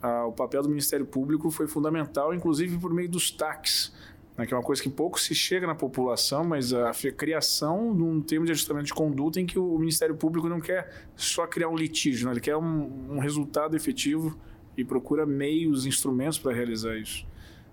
Ah, 0.00 0.26
o 0.26 0.32
papel 0.32 0.62
do 0.62 0.68
Ministério 0.68 1.04
Público 1.04 1.50
foi 1.50 1.66
fundamental, 1.66 2.32
inclusive 2.32 2.78
por 2.78 2.92
meio 2.92 3.08
dos 3.08 3.30
TACs, 3.30 3.92
né, 4.38 4.46
que 4.46 4.54
é 4.54 4.56
uma 4.56 4.62
coisa 4.62 4.80
que 4.80 4.88
pouco 4.88 5.18
se 5.18 5.34
chega 5.34 5.66
na 5.66 5.74
população, 5.74 6.44
mas 6.44 6.72
a 6.72 6.92
criação 7.16 7.94
de 7.94 8.02
um 8.04 8.22
termo 8.22 8.46
de 8.46 8.52
ajustamento 8.52 8.86
de 8.86 8.94
conduta 8.94 9.40
em 9.40 9.44
que 9.44 9.58
o 9.58 9.76
Ministério 9.76 10.14
Público 10.14 10.48
não 10.48 10.60
quer 10.60 11.08
só 11.16 11.44
criar 11.44 11.68
um 11.68 11.76
litígio, 11.76 12.26
né, 12.26 12.32
ele 12.32 12.40
quer 12.40 12.56
um, 12.56 13.16
um 13.16 13.18
resultado 13.18 13.76
efetivo 13.76 14.38
e 14.76 14.84
procura 14.84 15.26
meios, 15.26 15.84
instrumentos 15.84 16.38
para 16.38 16.54
realizar 16.54 16.96
isso. 16.96 17.26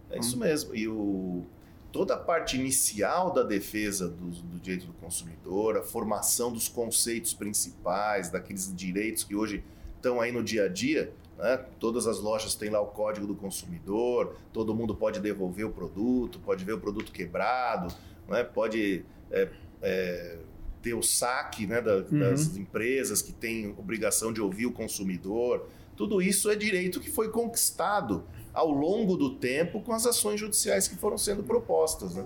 É 0.10 0.18
isso 0.18 0.38
mesmo. 0.40 0.76
E 0.76 0.88
o, 0.88 1.46
toda 1.92 2.16
a 2.16 2.18
parte 2.18 2.58
inicial 2.58 3.32
da 3.32 3.44
defesa 3.44 4.10
do, 4.10 4.32
do, 4.32 4.60
direito 4.60 4.88
do 4.88 4.94
consumidor, 4.94 5.78
a 5.78 5.84
formação 5.84 6.52
dos 6.52 6.68
conceitos 6.68 7.32
principais, 7.34 8.32
daqueles 8.32 8.76
direitos 8.76 9.24
que 9.24 9.36
hoje 9.36 9.64
estão 9.96 10.20
aí 10.20 10.32
no 10.32 10.44
dia 10.44 10.66
a 10.66 10.68
dia, 10.68 11.14
né? 11.38 11.66
todas 11.80 12.08
as 12.08 12.20
lojas 12.20 12.56
têm 12.56 12.70
lá 12.70 12.82
o 12.82 12.88
código 12.88 13.28
do 13.28 13.36
consumidor, 13.36 14.36
todo 14.54 14.74
mundo 14.74 14.96
pode 14.96 15.20
devolver 15.20 15.66
o 15.66 15.72
produto, 15.72 16.40
pode 16.40 16.64
ver 16.64 16.74
o 16.74 16.80
produto 16.80 17.12
quebrado, 17.12 17.94
né? 18.28 18.44
pode 18.44 19.06
é, 19.32 19.50
é, 19.82 20.38
ter 20.82 20.94
o 20.94 21.02
saque 21.02 21.66
né, 21.66 21.82
da, 21.82 21.98
uhum. 21.98 22.20
das 22.20 22.56
empresas 22.56 23.22
que 23.22 23.34
têm 23.34 23.74
obrigação 23.78 24.32
de 24.32 24.42
ouvir 24.42 24.66
o 24.66 24.72
consumidor. 24.72 25.68
Tudo 25.96 26.22
isso 26.22 26.50
é 26.50 26.56
direito 26.56 27.00
que 27.00 27.10
foi 27.10 27.30
conquistado 27.30 28.24
ao 28.54 28.70
longo 28.70 29.18
do 29.18 29.36
tempo 29.36 29.82
com 29.82 29.92
as 29.92 30.06
ações 30.06 30.40
judiciais 30.40 30.88
que 30.88 30.96
foram 30.96 31.18
sendo 31.18 31.44
propostas. 31.44 32.16
Né? 32.16 32.26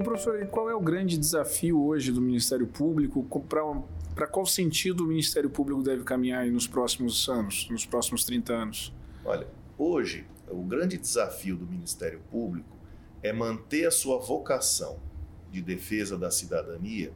E, 0.00 0.02
professor, 0.02 0.46
qual 0.46 0.70
é 0.70 0.74
o 0.74 0.80
grande 0.80 1.18
desafio 1.18 1.78
hoje 1.78 2.10
do 2.10 2.22
Ministério 2.22 2.66
Público? 2.66 3.22
Para 4.14 4.26
qual 4.26 4.46
sentido 4.46 5.04
o 5.04 5.06
Ministério 5.06 5.50
Público 5.50 5.82
deve 5.82 6.04
caminhar 6.04 6.46
nos 6.46 6.66
próximos 6.66 7.28
anos, 7.28 7.68
nos 7.68 7.84
próximos 7.84 8.24
30 8.24 8.50
anos? 8.50 8.94
Olha, 9.22 9.46
hoje, 9.76 10.26
o 10.48 10.62
grande 10.62 10.96
desafio 10.96 11.54
do 11.54 11.66
Ministério 11.66 12.18
Público 12.30 12.78
é 13.22 13.30
manter 13.30 13.86
a 13.86 13.90
sua 13.90 14.18
vocação 14.18 14.98
de 15.52 15.60
defesa 15.60 16.16
da 16.16 16.30
cidadania, 16.30 17.12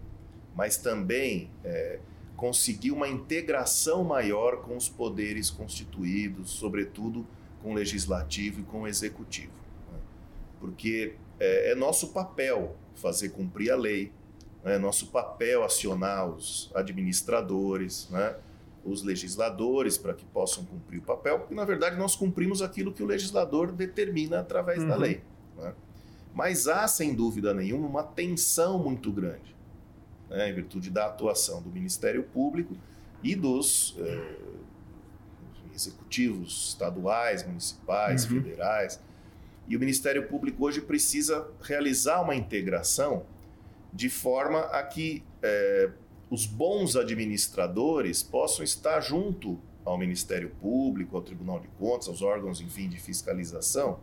mas 0.55 0.77
também 0.77 1.51
é, 1.65 2.01
conseguir 2.37 2.91
uma 2.91 3.09
integração 3.09 4.05
maior 4.05 4.61
com 4.61 4.77
os 4.77 4.91
poderes 4.91 5.49
constituídos, 5.49 6.51
sobretudo 6.51 7.27
com 7.63 7.71
o 7.71 7.75
legislativo 7.75 8.61
e 8.61 8.65
com 8.65 8.83
o 8.83 8.87
executivo. 8.87 9.55
Né? 9.91 9.99
Porque 10.61 11.15
é, 11.39 11.73
é, 11.73 11.75
nosso 11.75 12.09
papel 12.13 12.77
fazer 12.95 13.31
cumprir 13.31 13.71
a 13.71 13.77
lei, 13.77 14.13
né? 14.63 14.75
é 14.77 14.79
nosso 14.79 15.09
papel 15.09 15.65
acionar 15.65 16.29
os 16.29 16.71
administradores, 16.75 18.09
né? 18.11 18.37
os 18.85 19.03
legisladores 19.03 19.97
para 19.97 20.13
que 20.13 20.25
possam 20.27 20.65
cumprir 20.65 20.99
o 20.99 21.03
papel, 21.03 21.41
porque 21.41 21.55
na 21.55 21.65
verdade 21.65 21.97
nós 21.97 22.15
cumprimos 22.15 22.61
aquilo 22.61 22.93
que 22.93 23.03
o 23.03 23.07
legislador 23.07 23.73
determina 23.73 24.41
através 24.41 24.83
uhum. 24.83 24.89
da 24.89 24.97
lei. 24.97 25.23
Né? 25.57 25.75
Mas 26.35 26.69
há, 26.69 26.87
sem 26.87 27.15
dúvida 27.15 27.55
nenhuma, 27.55 27.87
uma 27.87 28.03
tensão 28.03 28.79
muito 28.79 29.11
grande 29.11 29.55
né, 30.29 30.51
em 30.51 30.55
virtude 30.55 30.91
da 30.91 31.07
atuação 31.07 31.63
do 31.63 31.71
Ministério 31.71 32.23
Público 32.25 32.77
e 33.23 33.35
dos 33.35 33.97
eh, 33.99 34.37
executivos 35.75 36.71
estaduais, 36.71 37.47
municipais, 37.47 38.25
uhum. 38.25 38.43
federais. 38.43 39.01
E 39.69 39.77
o 39.77 39.81
Ministério 39.81 40.27
Público 40.27 40.65
hoje 40.65 40.81
precisa 40.81 41.49
realizar 41.63 42.21
uma 42.21 42.35
integração 42.35 43.25
de 43.93 44.09
forma 44.09 44.61
a 44.61 44.83
que 44.83 45.23
eh, 45.43 45.91
os 46.31 46.47
bons 46.47 46.97
administradores 46.97 48.23
possam 48.23 48.65
estar 48.65 49.01
junto 49.01 49.59
ao 49.85 49.97
Ministério 49.97 50.51
Público, 50.61 51.17
ao 51.17 51.23
Tribunal 51.23 51.61
de 51.61 51.69
Contas, 51.79 52.09
aos 52.09 52.23
órgãos, 52.23 52.61
enfim, 52.61 52.89
de 52.89 52.99
fiscalização, 52.99 54.01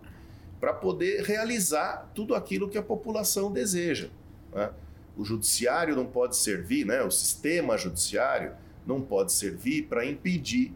para 0.59 0.73
poder 0.73 1.23
realizar 1.23 2.11
tudo 2.15 2.35
aquilo 2.35 2.69
que 2.69 2.77
a 2.77 2.83
população 2.83 3.51
deseja. 3.51 4.09
Né? 4.53 4.71
o 5.15 5.25
judiciário 5.25 5.95
não 5.95 6.05
pode 6.05 6.35
servir, 6.37 6.85
né, 6.85 7.03
o 7.03 7.11
sistema 7.11 7.77
judiciário 7.77 8.53
não 8.85 9.01
pode 9.01 9.31
servir 9.31 9.83
para 9.83 10.05
impedir 10.05 10.73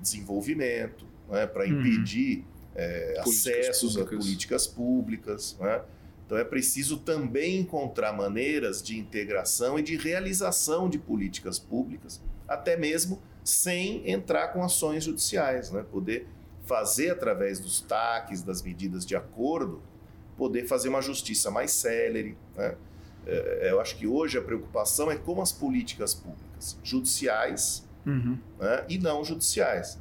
desenvolvimento, 0.00 1.04
né, 1.28 1.46
para 1.46 1.64
uhum. 1.64 1.80
impedir 1.80 2.38
uhum. 2.38 2.44
É, 2.78 3.20
acessos 3.20 3.94
públicas. 3.94 4.14
a 4.14 4.18
políticas 4.18 4.66
públicas. 4.66 5.56
Né? 5.58 5.82
Então 6.24 6.38
é 6.38 6.44
preciso 6.44 6.98
também 6.98 7.58
encontrar 7.58 8.12
maneiras 8.12 8.82
de 8.82 8.98
integração 8.98 9.78
e 9.78 9.82
de 9.82 9.96
realização 9.96 10.88
de 10.88 10.98
políticas 10.98 11.58
públicas, 11.58 12.20
até 12.46 12.76
mesmo 12.76 13.20
sem 13.42 14.08
entrar 14.08 14.48
com 14.48 14.62
ações 14.62 15.04
judiciais, 15.04 15.70
né? 15.70 15.84
poder 15.90 16.28
fazer 16.64 17.10
através 17.10 17.58
dos 17.58 17.80
TACs, 17.80 18.42
das 18.42 18.62
medidas 18.62 19.04
de 19.04 19.16
acordo, 19.16 19.82
poder 20.36 20.66
fazer 20.66 20.88
uma 20.90 21.00
justiça 21.00 21.50
mais 21.50 21.72
célere, 21.72 22.36
né? 22.54 22.76
é, 23.26 23.70
eu 23.70 23.80
acho 23.80 23.96
que 23.96 24.06
hoje 24.06 24.38
a 24.38 24.42
preocupação 24.42 25.10
é 25.10 25.16
com 25.16 25.40
as 25.40 25.50
políticas 25.50 26.14
públicas, 26.14 26.78
judiciais 26.84 27.88
uhum. 28.06 28.38
né, 28.60 28.84
e 28.88 28.98
não 28.98 29.24
judiciais. 29.24 29.98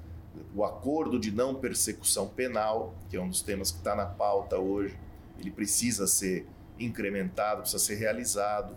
O 0.55 0.63
acordo 0.63 1.19
de 1.19 1.31
não 1.31 1.55
persecução 1.55 2.27
penal, 2.27 2.95
que 3.09 3.17
é 3.17 3.21
um 3.21 3.29
dos 3.29 3.41
temas 3.41 3.71
que 3.71 3.77
está 3.77 3.95
na 3.95 4.05
pauta 4.05 4.57
hoje, 4.57 4.97
ele 5.39 5.51
precisa 5.51 6.07
ser 6.07 6.45
incrementado, 6.79 7.61
precisa 7.61 7.83
ser 7.83 7.95
realizado. 7.95 8.75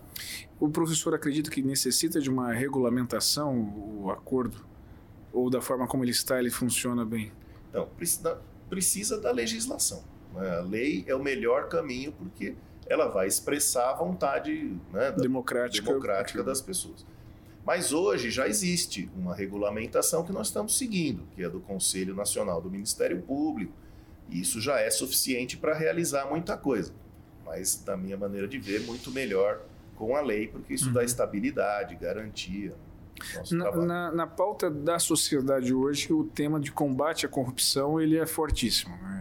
O 0.59 0.69
professor 0.69 1.15
acredita 1.15 1.51
que 1.51 1.63
necessita 1.63 2.21
de 2.21 2.31
uma 2.31 2.53
regulamentação, 2.53 3.59
o 4.03 4.11
acordo? 4.11 4.65
Ou 5.33 5.49
da 5.49 5.61
forma 5.61 5.87
como 5.87 6.05
ele 6.05 6.11
está, 6.11 6.39
ele 6.39 6.51
funciona 6.51 7.05
bem? 7.05 7.33
Não, 7.73 7.87
precisa, 7.87 8.41
precisa 8.69 9.21
da 9.21 9.31
legislação. 9.31 10.03
Né? 10.35 10.59
A 10.59 10.61
lei 10.61 11.05
é 11.07 11.15
o 11.15 11.23
melhor 11.23 11.69
caminho 11.69 12.13
porque 12.13 12.55
ela 12.87 13.09
vai 13.09 13.27
expressar 13.27 13.91
a 13.91 13.95
vontade 13.95 14.77
né, 14.93 15.13
da, 15.13 15.23
democrática, 15.23 15.87
democrática 15.87 16.43
das 16.43 16.61
pessoas. 16.61 17.07
Mas 17.65 17.93
hoje 17.93 18.31
já 18.31 18.49
existe 18.49 19.11
uma 19.17 19.35
regulamentação 19.35 20.25
que 20.25 20.33
nós 20.33 20.49
estamos 20.49 20.77
seguindo, 20.77 21.23
que 21.35 21.43
é 21.43 21.49
do 21.49 21.61
Conselho 21.61 22.15
Nacional 22.15 22.61
do 22.61 22.71
Ministério 22.71 23.21
Público, 23.23 23.73
e 24.29 24.41
isso 24.41 24.61
já 24.61 24.81
é 24.81 24.91
suficiente 24.91 25.57
para 25.57 25.75
realizar 25.75 26.27
muita 26.27 26.57
coisa. 26.57 26.93
Mas, 27.45 27.77
da 27.77 27.97
minha 27.97 28.17
maneira 28.17 28.49
de 28.49 28.59
ver, 28.59 28.81
muito 28.83 29.11
melhor 29.11 29.61
com 29.97 30.17
a 30.17 30.21
lei, 30.21 30.49
porque 30.49 30.73
isso 30.73 30.87
uhum. 30.87 30.95
dá 30.95 31.05
estabilidade, 31.05 31.95
garantia. 31.97 32.75
Na, 33.51 33.71
na, 33.77 34.13
na, 34.13 34.27
pauta 34.27 34.71
da 34.71 34.99
sociedade 34.99 35.75
hoje, 35.75 36.11
o 36.11 36.25
tema 36.25 36.59
de 36.59 36.73
combate 36.73 37.27
à 37.27 37.29
corrupção 37.29 38.01
ele 38.01 38.17
é 38.17 38.25
fortíssimo. 38.25 38.97
Né? 38.97 39.21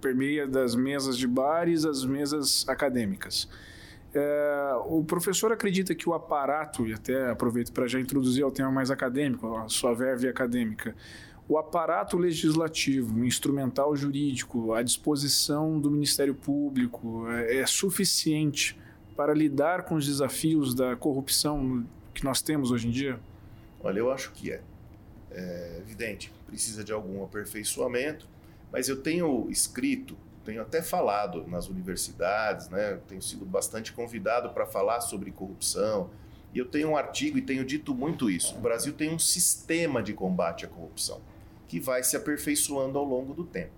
permeia 0.00 0.46
das 0.46 0.74
mesas 0.74 1.16
de 1.16 1.26
bares 1.26 1.84
às 1.84 2.04
mesas 2.04 2.64
acadêmicas. 2.68 3.48
É, 4.14 4.72
o 4.86 5.02
professor 5.02 5.50
acredita 5.50 5.94
que 5.94 6.08
o 6.08 6.14
aparato, 6.14 6.86
e 6.86 6.92
até 6.92 7.30
aproveito 7.30 7.72
para 7.72 7.88
já 7.88 7.98
introduzir 7.98 8.44
o 8.44 8.50
tema 8.50 8.70
mais 8.70 8.90
acadêmico, 8.90 9.56
a 9.56 9.68
sua 9.68 9.92
verve 9.92 10.28
acadêmica, 10.28 10.94
o 11.48 11.58
aparato 11.58 12.16
legislativo, 12.16 13.24
instrumental 13.24 13.94
jurídico, 13.94 14.72
à 14.72 14.82
disposição 14.82 15.78
do 15.78 15.90
Ministério 15.90 16.34
Público 16.34 17.26
é, 17.28 17.58
é 17.58 17.66
suficiente 17.66 18.78
para 19.16 19.34
lidar 19.34 19.84
com 19.84 19.96
os 19.96 20.06
desafios 20.06 20.74
da 20.74 20.96
corrupção 20.96 21.84
que 22.14 22.24
nós 22.24 22.40
temos 22.40 22.70
hoje 22.70 22.88
em 22.88 22.90
dia? 22.90 23.20
Olha, 23.82 23.98
eu 23.98 24.10
acho 24.10 24.32
que 24.32 24.50
é. 24.50 24.62
É 25.30 25.78
evidente, 25.80 26.32
precisa 26.46 26.84
de 26.84 26.92
algum 26.92 27.24
aperfeiçoamento, 27.24 28.26
mas 28.70 28.88
eu 28.88 29.02
tenho 29.02 29.48
escrito, 29.50 30.16
tenho 30.44 30.62
até 30.62 30.82
falado 30.82 31.46
nas 31.46 31.68
universidades, 31.68 32.68
né? 32.68 33.00
tenho 33.08 33.22
sido 33.22 33.44
bastante 33.44 33.92
convidado 33.92 34.50
para 34.50 34.66
falar 34.66 35.00
sobre 35.00 35.30
corrupção. 35.30 36.10
E 36.52 36.58
eu 36.58 36.66
tenho 36.66 36.90
um 36.90 36.96
artigo 36.96 37.36
e 37.36 37.42
tenho 37.42 37.64
dito 37.64 37.94
muito 37.94 38.30
isso. 38.30 38.54
O 38.56 38.60
Brasil 38.60 38.92
tem 38.92 39.12
um 39.12 39.18
sistema 39.18 40.02
de 40.02 40.12
combate 40.12 40.64
à 40.64 40.68
corrupção 40.68 41.20
que 41.66 41.80
vai 41.80 42.04
se 42.04 42.16
aperfeiçoando 42.16 42.98
ao 42.98 43.04
longo 43.04 43.34
do 43.34 43.44
tempo. 43.44 43.72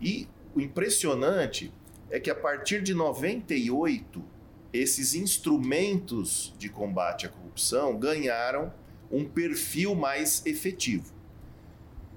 E 0.00 0.26
o 0.54 0.60
impressionante 0.60 1.72
é 2.10 2.18
que 2.18 2.30
a 2.30 2.34
partir 2.34 2.82
de 2.82 2.94
98, 2.94 4.24
esses 4.72 5.14
instrumentos 5.14 6.54
de 6.58 6.68
combate 6.68 7.26
à 7.26 7.28
corrupção 7.28 7.98
ganharam 7.98 8.72
um 9.10 9.24
perfil 9.24 9.94
mais 9.94 10.44
efetivo. 10.46 11.12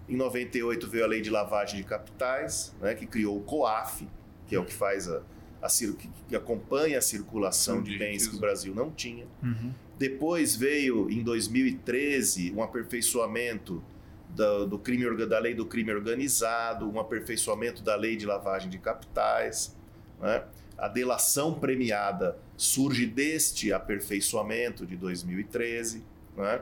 Em 0.08 0.16
98 0.16 0.88
veio 0.88 1.04
a 1.04 1.08
lei 1.08 1.22
de 1.22 1.30
lavagem 1.30 1.82
de 1.82 1.86
capitais, 1.86 2.76
né, 2.80 2.94
que 2.94 3.06
criou 3.06 3.38
o 3.38 3.42
COAF, 3.42 4.08
que 4.48 4.56
é 4.56 4.60
o 4.60 4.66
que 4.66 4.74
faz 4.74 5.10
a, 5.10 5.22
a 5.62 5.68
que, 5.68 6.10
que 6.30 6.36
acompanha 6.36 7.00
a 7.00 7.02
circulação 7.02 7.82
de 7.82 7.98
bens 7.98 8.28
que 8.28 8.36
o 8.36 8.40
Brasil 8.40 8.74
não 8.76 8.92
tinha. 8.92 9.26
Uhum. 9.42 9.74
Depois 9.98 10.56
veio, 10.56 11.10
em 11.10 11.24
2013, 11.24 12.54
um 12.56 12.62
aperfeiçoamento 12.62 13.84
do, 14.30 14.68
do 14.68 14.80
crime, 14.80 15.26
da 15.26 15.40
lei 15.40 15.54
do 15.56 15.66
crime 15.66 15.92
organizado, 15.94 16.90
um 16.90 17.00
aperfeiçoamento 17.00 17.82
da 17.82 17.96
lei 17.96 18.16
de 18.16 18.26
lavagem 18.26 18.70
de 18.70 18.78
capitais. 18.78 19.76
Né? 20.22 20.44
A 20.78 20.88
delação 20.88 21.54
premiada 21.54 22.38
surge 22.58 23.06
deste 23.06 23.72
aperfeiçoamento 23.72 24.86
de 24.86 24.98
2013. 24.98 26.04
Né? 26.36 26.62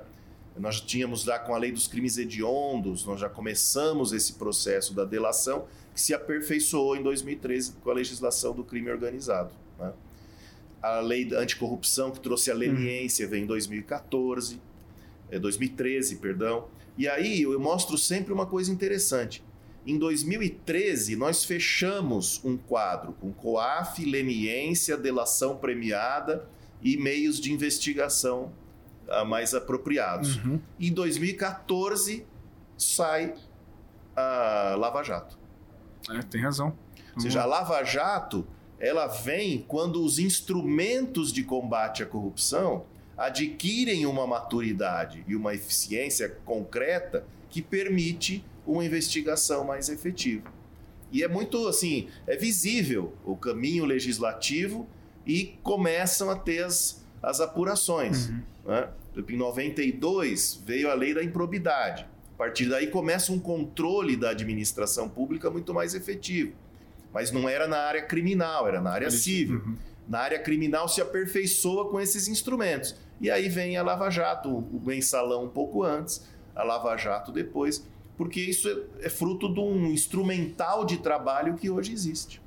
Nós 0.57 0.79
tínhamos 0.79 1.24
já 1.24 1.39
com 1.39 1.55
a 1.55 1.57
lei 1.57 1.72
dos 1.72 1.88
crimes 1.88 2.17
hediondos, 2.17 3.05
nós 3.05 3.19
já 3.19 3.27
começamos 3.27 4.13
esse 4.13 4.33
processo 4.33 4.93
da 4.93 5.03
delação 5.03 5.65
que 5.93 6.01
se 6.01 6.13
aperfeiçoou 6.13 6.95
em 6.95 7.03
2013 7.03 7.74
com 7.83 7.89
a 7.89 7.93
legislação 7.93 8.53
do 8.53 8.63
crime 8.63 8.91
organizado. 8.91 9.51
Né? 9.79 9.91
A 10.81 11.00
lei 11.00 11.25
da 11.25 11.39
anticorrupção 11.39 12.12
que 12.12 12.19
trouxe 12.19 12.51
a 12.51 12.53
leniência 12.53 13.27
vem 13.27 13.43
em 13.43 13.48
2014, 13.48 14.62
é, 15.31 15.39
2013, 15.39 16.17
perdão. 16.17 16.67
E 16.98 17.07
aí 17.07 17.41
eu 17.41 17.60
mostro 17.60 17.98
sempre 17.98 18.31
uma 18.31 18.45
coisa 18.45 18.72
interessante. 18.72 19.43
Em 19.86 19.98
2013, 19.98 21.15
nós 21.15 21.43
fechamos 21.43 22.39
um 22.43 22.55
quadro 22.55 23.13
com 23.13 23.33
COAF, 23.33 24.05
leniência, 24.05 24.95
delação 24.95 25.57
premiada 25.57 26.48
e 26.81 26.95
meios 26.95 27.39
de 27.39 27.51
investigação 27.51 28.51
uh, 29.07 29.25
mais 29.25 29.53
apropriados. 29.53 30.38
Uhum. 30.38 30.60
Em 30.79 30.91
2014, 30.91 32.25
sai 32.77 33.36
a 34.15 34.75
Lava 34.77 35.03
Jato. 35.03 35.38
É, 36.10 36.22
tem 36.22 36.41
razão. 36.41 36.77
Ou 37.15 37.22
seja, 37.22 37.41
a 37.41 37.45
Lava 37.45 37.83
Jato 37.83 38.45
ela 38.79 39.07
vem 39.07 39.63
quando 39.65 40.03
os 40.03 40.19
instrumentos 40.19 41.31
de 41.31 41.43
combate 41.43 42.03
à 42.03 42.05
corrupção 42.05 42.86
adquirem 43.17 44.05
uma 44.05 44.27
maturidade 44.27 45.24
e 45.27 45.36
uma 45.36 45.53
eficiência 45.53 46.29
concreta 46.43 47.25
que 47.50 47.62
permite 47.62 48.43
uma 48.65 48.83
investigação 48.83 49.63
mais 49.63 49.88
efetiva. 49.88 50.51
E 51.12 51.24
é 51.24 51.27
muito 51.27 51.67
assim, 51.67 52.10
é 52.25 52.36
visível 52.36 53.13
o 53.24 53.38
caminho 53.38 53.86
legislativo 53.86 54.86
e 55.25 55.57
começam 55.62 56.29
a 56.29 56.36
ter 56.36 56.63
as, 56.63 57.02
as 57.24 57.39
apurações. 57.39 58.30
Uhum. 58.30 58.42
Né? 58.65 58.89
Em 59.30 59.38
92 59.38 60.62
veio 60.65 60.92
a 60.92 60.94
lei 60.94 61.13
da 61.13 61.24
improbidade. 61.24 62.06
A 62.34 62.38
partir 62.38 62.68
daí 62.68 62.88
começa 62.88 63.32
um 63.32 63.39
controle 63.39 64.18
da 64.18 64.32
administração 64.32 65.08
pública 65.08 65.50
muito 65.50 65.74
mais 65.74 65.96
efetivo. 65.96 66.51
Mas 67.13 67.32
não 67.32 67.48
era 67.48 67.68
na 67.68 67.77
área 67.77 68.01
criminal, 68.01 68.68
era 68.68 68.82
na 68.82 68.92
área 68.92 69.10
civil. 69.10 69.62
Uhum. 69.65 69.75
Na 70.10 70.20
área 70.20 70.39
criminal 70.39 70.89
se 70.89 71.00
aperfeiçoa 71.00 71.89
com 71.89 72.01
esses 72.01 72.27
instrumentos. 72.27 72.96
E 73.22 73.32
aí 73.32 73.48
vem 73.48 73.77
a 73.77 73.84
Lava 73.84 74.10
Jato, 74.10 74.50
o 74.50 74.82
mensalão 74.84 75.46
um 75.46 75.50
pouco 75.50 75.84
antes, 75.84 76.27
a 76.53 76.63
Lava 76.63 76.98
Jato 76.98 77.32
depois, 77.32 77.88
porque 78.18 78.42
isso 78.42 78.68
é, 78.68 79.06
é 79.06 79.10
fruto 79.10 79.53
de 79.53 79.60
um 79.60 79.86
instrumental 79.86 80.84
de 80.84 80.98
trabalho 80.98 81.53
que 81.53 81.70
hoje 81.70 81.94
existe. 81.94 82.42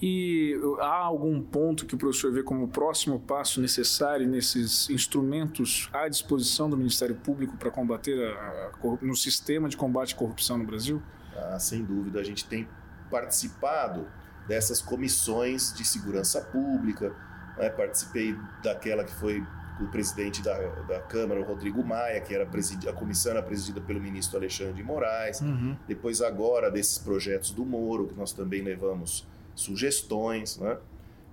E 0.00 0.54
há 0.80 0.96
algum 0.96 1.40
ponto 1.42 1.86
que 1.86 1.94
o 1.94 1.98
professor 1.98 2.32
vê 2.32 2.42
como 2.42 2.64
o 2.64 2.68
próximo 2.68 3.20
passo 3.20 3.60
necessário 3.60 4.26
nesses 4.26 4.88
instrumentos 4.90 5.88
à 5.92 6.08
disposição 6.08 6.68
do 6.68 6.76
Ministério 6.76 7.14
Público 7.16 7.56
para 7.56 7.70
combater 7.70 8.18
a, 8.28 8.70
a, 8.72 8.98
no 9.02 9.16
sistema 9.16 9.68
de 9.68 9.76
combate 9.76 10.14
à 10.14 10.16
corrupção 10.16 10.58
no 10.58 10.64
Brasil? 10.64 11.02
Ah, 11.36 11.58
sem 11.58 11.84
dúvida, 11.84 12.20
a 12.20 12.24
gente 12.24 12.44
tem 12.46 12.68
participado 13.10 14.06
dessas 14.46 14.80
comissões 14.80 15.72
de 15.72 15.84
segurança 15.84 16.40
pública, 16.40 17.14
né? 17.56 17.70
participei 17.70 18.36
daquela 18.62 19.04
que 19.04 19.12
foi 19.12 19.44
o 19.80 19.88
presidente 19.88 20.42
da, 20.42 20.56
da 20.82 21.00
Câmara, 21.00 21.40
o 21.40 21.44
Rodrigo 21.44 21.82
Maia, 21.82 22.20
que 22.20 22.34
era 22.34 22.44
a 22.44 22.92
comissão 22.92 23.32
era 23.32 23.42
presidida 23.42 23.80
pelo 23.80 24.00
ministro 24.00 24.38
Alexandre 24.38 24.74
de 24.74 24.82
Moraes. 24.82 25.40
Uhum. 25.40 25.76
Depois 25.88 26.20
agora 26.20 26.70
desses 26.70 26.98
projetos 26.98 27.50
do 27.50 27.64
Moro, 27.64 28.06
que 28.06 28.14
nós 28.14 28.32
também 28.32 28.62
levamos 28.62 29.26
sugestões, 29.54 30.58
né? 30.58 30.78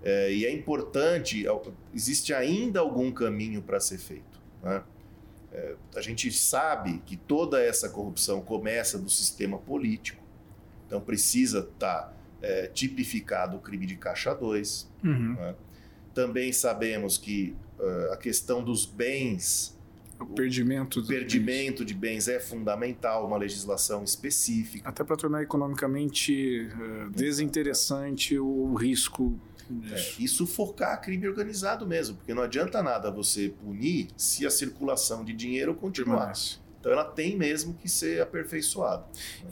É, 0.03 0.31
e 0.31 0.45
é 0.45 0.51
importante, 0.51 1.45
existe 1.93 2.33
ainda 2.33 2.79
algum 2.79 3.11
caminho 3.11 3.61
para 3.61 3.79
ser 3.79 3.97
feito. 3.97 4.39
Né? 4.63 4.83
É, 5.51 5.75
a 5.95 6.01
gente 6.01 6.31
sabe 6.31 7.01
que 7.05 7.17
toda 7.17 7.61
essa 7.61 7.89
corrupção 7.89 8.41
começa 8.41 8.97
do 8.97 9.09
sistema 9.09 9.57
político, 9.57 10.23
então 10.85 11.01
precisa 11.01 11.59
estar 11.59 12.03
tá, 12.03 12.13
é, 12.41 12.67
tipificado 12.67 13.57
o 13.57 13.59
crime 13.59 13.85
de 13.85 13.95
caixa 13.95 14.33
2. 14.33 14.89
Uhum. 15.03 15.33
Né? 15.33 15.55
Também 16.13 16.51
sabemos 16.51 17.17
que 17.17 17.55
uh, 17.79 18.13
a 18.13 18.17
questão 18.17 18.63
dos 18.63 18.85
bens 18.85 19.76
o 20.19 20.25
perdimento, 20.25 20.99
o 20.99 21.05
perdimento 21.05 21.85
de 21.85 21.93
bens 21.93 22.27
é 22.27 22.39
fundamental, 22.39 23.25
uma 23.25 23.37
legislação 23.37 24.03
específica. 24.03 24.87
Até 24.87 25.03
para 25.03 25.15
tornar 25.15 25.43
economicamente 25.43 26.67
uh, 26.67 27.09
desinteressante 27.11 28.37
o 28.37 28.73
risco. 28.73 29.39
É, 29.91 30.23
e 30.23 30.29
sufocar 30.29 31.01
crime 31.01 31.27
organizado 31.27 31.85
mesmo, 31.85 32.15
porque 32.15 32.33
não 32.33 32.41
adianta 32.41 32.81
nada 32.81 33.11
você 33.11 33.49
punir 33.49 34.07
se 34.15 34.45
a 34.45 34.49
circulação 34.49 35.25
de 35.25 35.33
dinheiro 35.33 35.75
continuar. 35.75 36.31
Então 36.79 36.91
ela 36.91 37.03
tem 37.03 37.37
mesmo 37.37 37.73
que 37.73 37.89
ser 37.89 38.21
aperfeiçoada. 38.21 39.03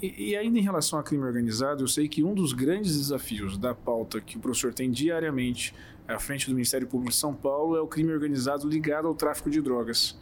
E, 0.02 0.30
e, 0.30 0.38
ainda 0.38 0.58
em 0.58 0.62
relação 0.62 0.98
a 0.98 1.04
crime 1.04 1.26
organizado, 1.26 1.84
eu 1.84 1.88
sei 1.90 2.08
que 2.08 2.24
um 2.24 2.34
dos 2.34 2.54
grandes 2.54 2.98
desafios 2.98 3.58
da 3.58 3.76
pauta 3.76 4.22
que 4.22 4.38
o 4.38 4.40
professor 4.40 4.74
tem 4.74 4.90
diariamente 4.90 5.76
à 6.08 6.18
frente 6.18 6.48
do 6.48 6.56
Ministério 6.56 6.88
Público 6.88 7.12
de 7.12 7.18
São 7.18 7.34
Paulo 7.34 7.76
é 7.76 7.82
o 7.82 7.88
crime 7.88 8.14
organizado 8.14 8.70
ligado 8.70 9.08
ao 9.10 9.16
tráfico 9.16 9.50
de 9.50 9.62
drogas. 9.62 10.18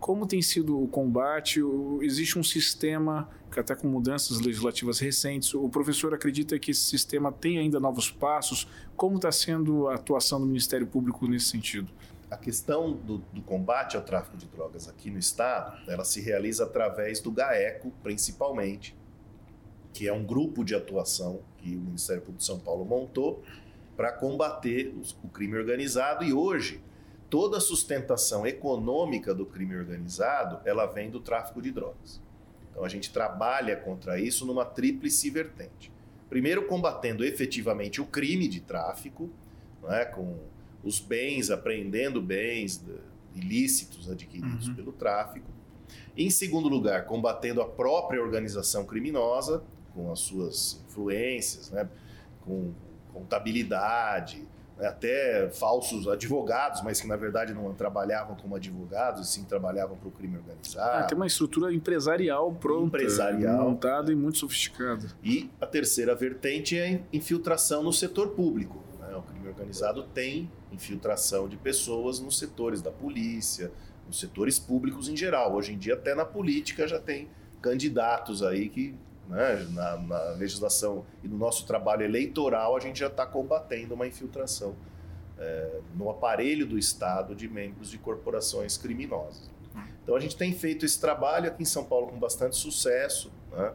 Como 0.00 0.26
tem 0.26 0.40
sido 0.40 0.80
o 0.80 0.86
combate? 0.86 1.60
Existe 2.02 2.38
um 2.38 2.44
sistema 2.44 3.28
que 3.50 3.58
até 3.58 3.74
com 3.74 3.88
mudanças 3.88 4.40
legislativas 4.40 4.98
recentes, 4.98 5.54
o 5.54 5.68
professor 5.68 6.14
acredita 6.14 6.58
que 6.58 6.70
esse 6.70 6.82
sistema 6.82 7.32
tem 7.32 7.58
ainda 7.58 7.80
novos 7.80 8.10
passos? 8.10 8.68
Como 8.96 9.16
está 9.16 9.32
sendo 9.32 9.88
a 9.88 9.94
atuação 9.94 10.40
do 10.40 10.46
Ministério 10.46 10.86
Público 10.86 11.26
nesse 11.26 11.46
sentido? 11.46 11.90
A 12.30 12.36
questão 12.36 12.92
do, 12.92 13.18
do, 13.32 13.40
combate 13.40 13.96
ao 13.96 14.02
tráfico 14.02 14.36
de 14.36 14.46
drogas 14.46 14.86
aqui 14.86 15.10
no 15.10 15.18
estado, 15.18 15.78
ela 15.90 16.04
se 16.04 16.20
realiza 16.20 16.64
através 16.64 17.20
do 17.20 17.30
GAECO, 17.30 17.90
principalmente, 18.02 18.94
que 19.94 20.06
é 20.06 20.12
um 20.12 20.24
grupo 20.24 20.62
de 20.62 20.74
atuação 20.74 21.40
que 21.56 21.74
o 21.74 21.80
Ministério 21.80 22.20
Público 22.20 22.40
de 22.40 22.44
São 22.44 22.58
Paulo 22.58 22.84
montou 22.84 23.42
para 23.96 24.12
combater 24.12 24.94
os, 25.00 25.12
o 25.24 25.28
crime 25.28 25.56
organizado 25.56 26.22
e 26.22 26.32
hoje 26.32 26.82
toda 27.30 27.58
a 27.58 27.60
sustentação 27.60 28.46
econômica 28.46 29.34
do 29.34 29.44
crime 29.44 29.76
organizado 29.76 30.60
ela 30.64 30.86
vem 30.86 31.10
do 31.10 31.20
tráfico 31.20 31.60
de 31.60 31.70
drogas. 31.70 32.20
Então 32.70 32.84
a 32.84 32.88
gente 32.88 33.12
trabalha 33.12 33.76
contra 33.76 34.18
isso 34.20 34.46
numa 34.46 34.64
tríplice 34.64 35.28
vertente. 35.30 35.92
Primeiro, 36.28 36.66
combatendo 36.66 37.24
efetivamente 37.24 38.00
o 38.00 38.06
crime 38.06 38.46
de 38.48 38.60
tráfico, 38.60 39.30
é? 39.88 40.04
com 40.04 40.38
os 40.84 41.00
bens, 41.00 41.50
apreendendo 41.50 42.20
bens 42.20 42.84
ilícitos 43.34 44.10
adquiridos 44.10 44.68
Uhum. 44.68 44.74
pelo 44.74 44.92
tráfico. 44.92 45.46
Em 46.16 46.30
segundo 46.30 46.68
lugar, 46.68 47.06
combatendo 47.06 47.60
a 47.62 47.66
própria 47.68 48.20
organização 48.22 48.84
criminosa, 48.84 49.62
com 49.94 50.12
as 50.12 50.20
suas 50.20 50.82
influências, 50.88 51.70
né? 51.70 51.88
com 52.44 52.72
contabilidade? 53.12 54.46
Até 54.86 55.48
falsos 55.50 56.06
advogados, 56.06 56.82
mas 56.82 57.00
que 57.00 57.06
na 57.06 57.16
verdade 57.16 57.52
não 57.52 57.72
trabalhavam 57.74 58.36
como 58.36 58.54
advogados, 58.54 59.28
e 59.28 59.32
sim 59.32 59.44
trabalhavam 59.44 59.96
para 59.96 60.08
o 60.08 60.12
crime 60.12 60.36
organizado. 60.38 60.98
Ah, 60.98 61.02
tem 61.04 61.16
uma 61.16 61.26
estrutura 61.26 61.72
empresarial 61.74 62.52
pronta, 62.52 62.96
Empresarial. 62.96 63.64
montada 63.70 64.12
e 64.12 64.14
muito 64.14 64.38
sofisticada. 64.38 65.06
E 65.22 65.50
a 65.60 65.66
terceira 65.66 66.14
vertente 66.14 66.78
é 66.78 66.94
a 66.94 67.00
infiltração 67.16 67.82
no 67.82 67.92
setor 67.92 68.28
público. 68.30 68.82
né? 69.00 69.16
O 69.16 69.22
crime 69.22 69.48
organizado 69.48 70.02
tem 70.04 70.50
infiltração 70.70 71.48
de 71.48 71.56
pessoas 71.56 72.20
nos 72.20 72.38
setores 72.38 72.80
da 72.80 72.90
polícia, 72.90 73.72
nos 74.06 74.20
setores 74.20 74.58
públicos 74.58 75.08
em 75.08 75.16
geral. 75.16 75.54
Hoje 75.54 75.72
em 75.72 75.78
dia, 75.78 75.94
até 75.94 76.14
na 76.14 76.24
política, 76.24 76.86
já 76.86 76.98
tem 77.00 77.28
candidatos 77.60 78.42
aí 78.42 78.68
que, 78.68 78.94
né, 79.28 79.66
na, 79.70 79.96
na 79.98 80.22
legislação 80.32 81.04
e 81.22 81.28
no 81.28 81.36
nosso 81.36 81.66
trabalho 81.66 82.04
eleitoral, 82.04 82.76
a 82.76 82.80
gente 82.80 82.98
já 82.98 83.08
está 83.08 83.26
combatendo 83.26 83.94
uma 83.94 84.06
infiltração 84.06 84.74
é, 85.38 85.80
no 85.94 86.10
aparelho 86.10 86.66
do 86.66 86.78
Estado 86.78 87.34
de 87.34 87.48
membros 87.48 87.90
de 87.90 87.98
corporações 87.98 88.76
criminosas. 88.76 89.50
Então, 90.02 90.16
a 90.16 90.20
gente 90.20 90.36
tem 90.36 90.54
feito 90.54 90.86
esse 90.86 90.98
trabalho 90.98 91.48
aqui 91.48 91.62
em 91.62 91.66
São 91.66 91.84
Paulo 91.84 92.08
com 92.08 92.18
bastante 92.18 92.56
sucesso. 92.56 93.30
Né? 93.52 93.72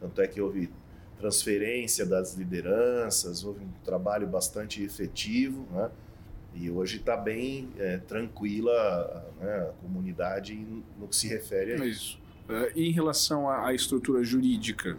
Tanto 0.00 0.20
é 0.20 0.26
que 0.26 0.40
houve 0.40 0.68
transferência 1.16 2.04
das 2.04 2.34
lideranças, 2.34 3.44
houve 3.44 3.64
um 3.64 3.70
trabalho 3.84 4.26
bastante 4.26 4.82
efetivo, 4.82 5.66
né? 5.70 5.90
E 6.54 6.70
hoje 6.70 6.96
está 6.96 7.16
bem 7.16 7.70
é, 7.78 7.98
tranquila 7.98 9.30
né, 9.38 9.68
a 9.68 9.72
comunidade 9.82 10.54
no 10.98 11.06
que 11.06 11.14
se 11.14 11.28
refere 11.28 11.74
a 11.74 11.84
isso. 11.84 12.18
E 12.74 12.88
em 12.88 12.92
relação 12.92 13.48
à, 13.48 13.68
à 13.68 13.74
estrutura 13.74 14.22
jurídica, 14.22 14.96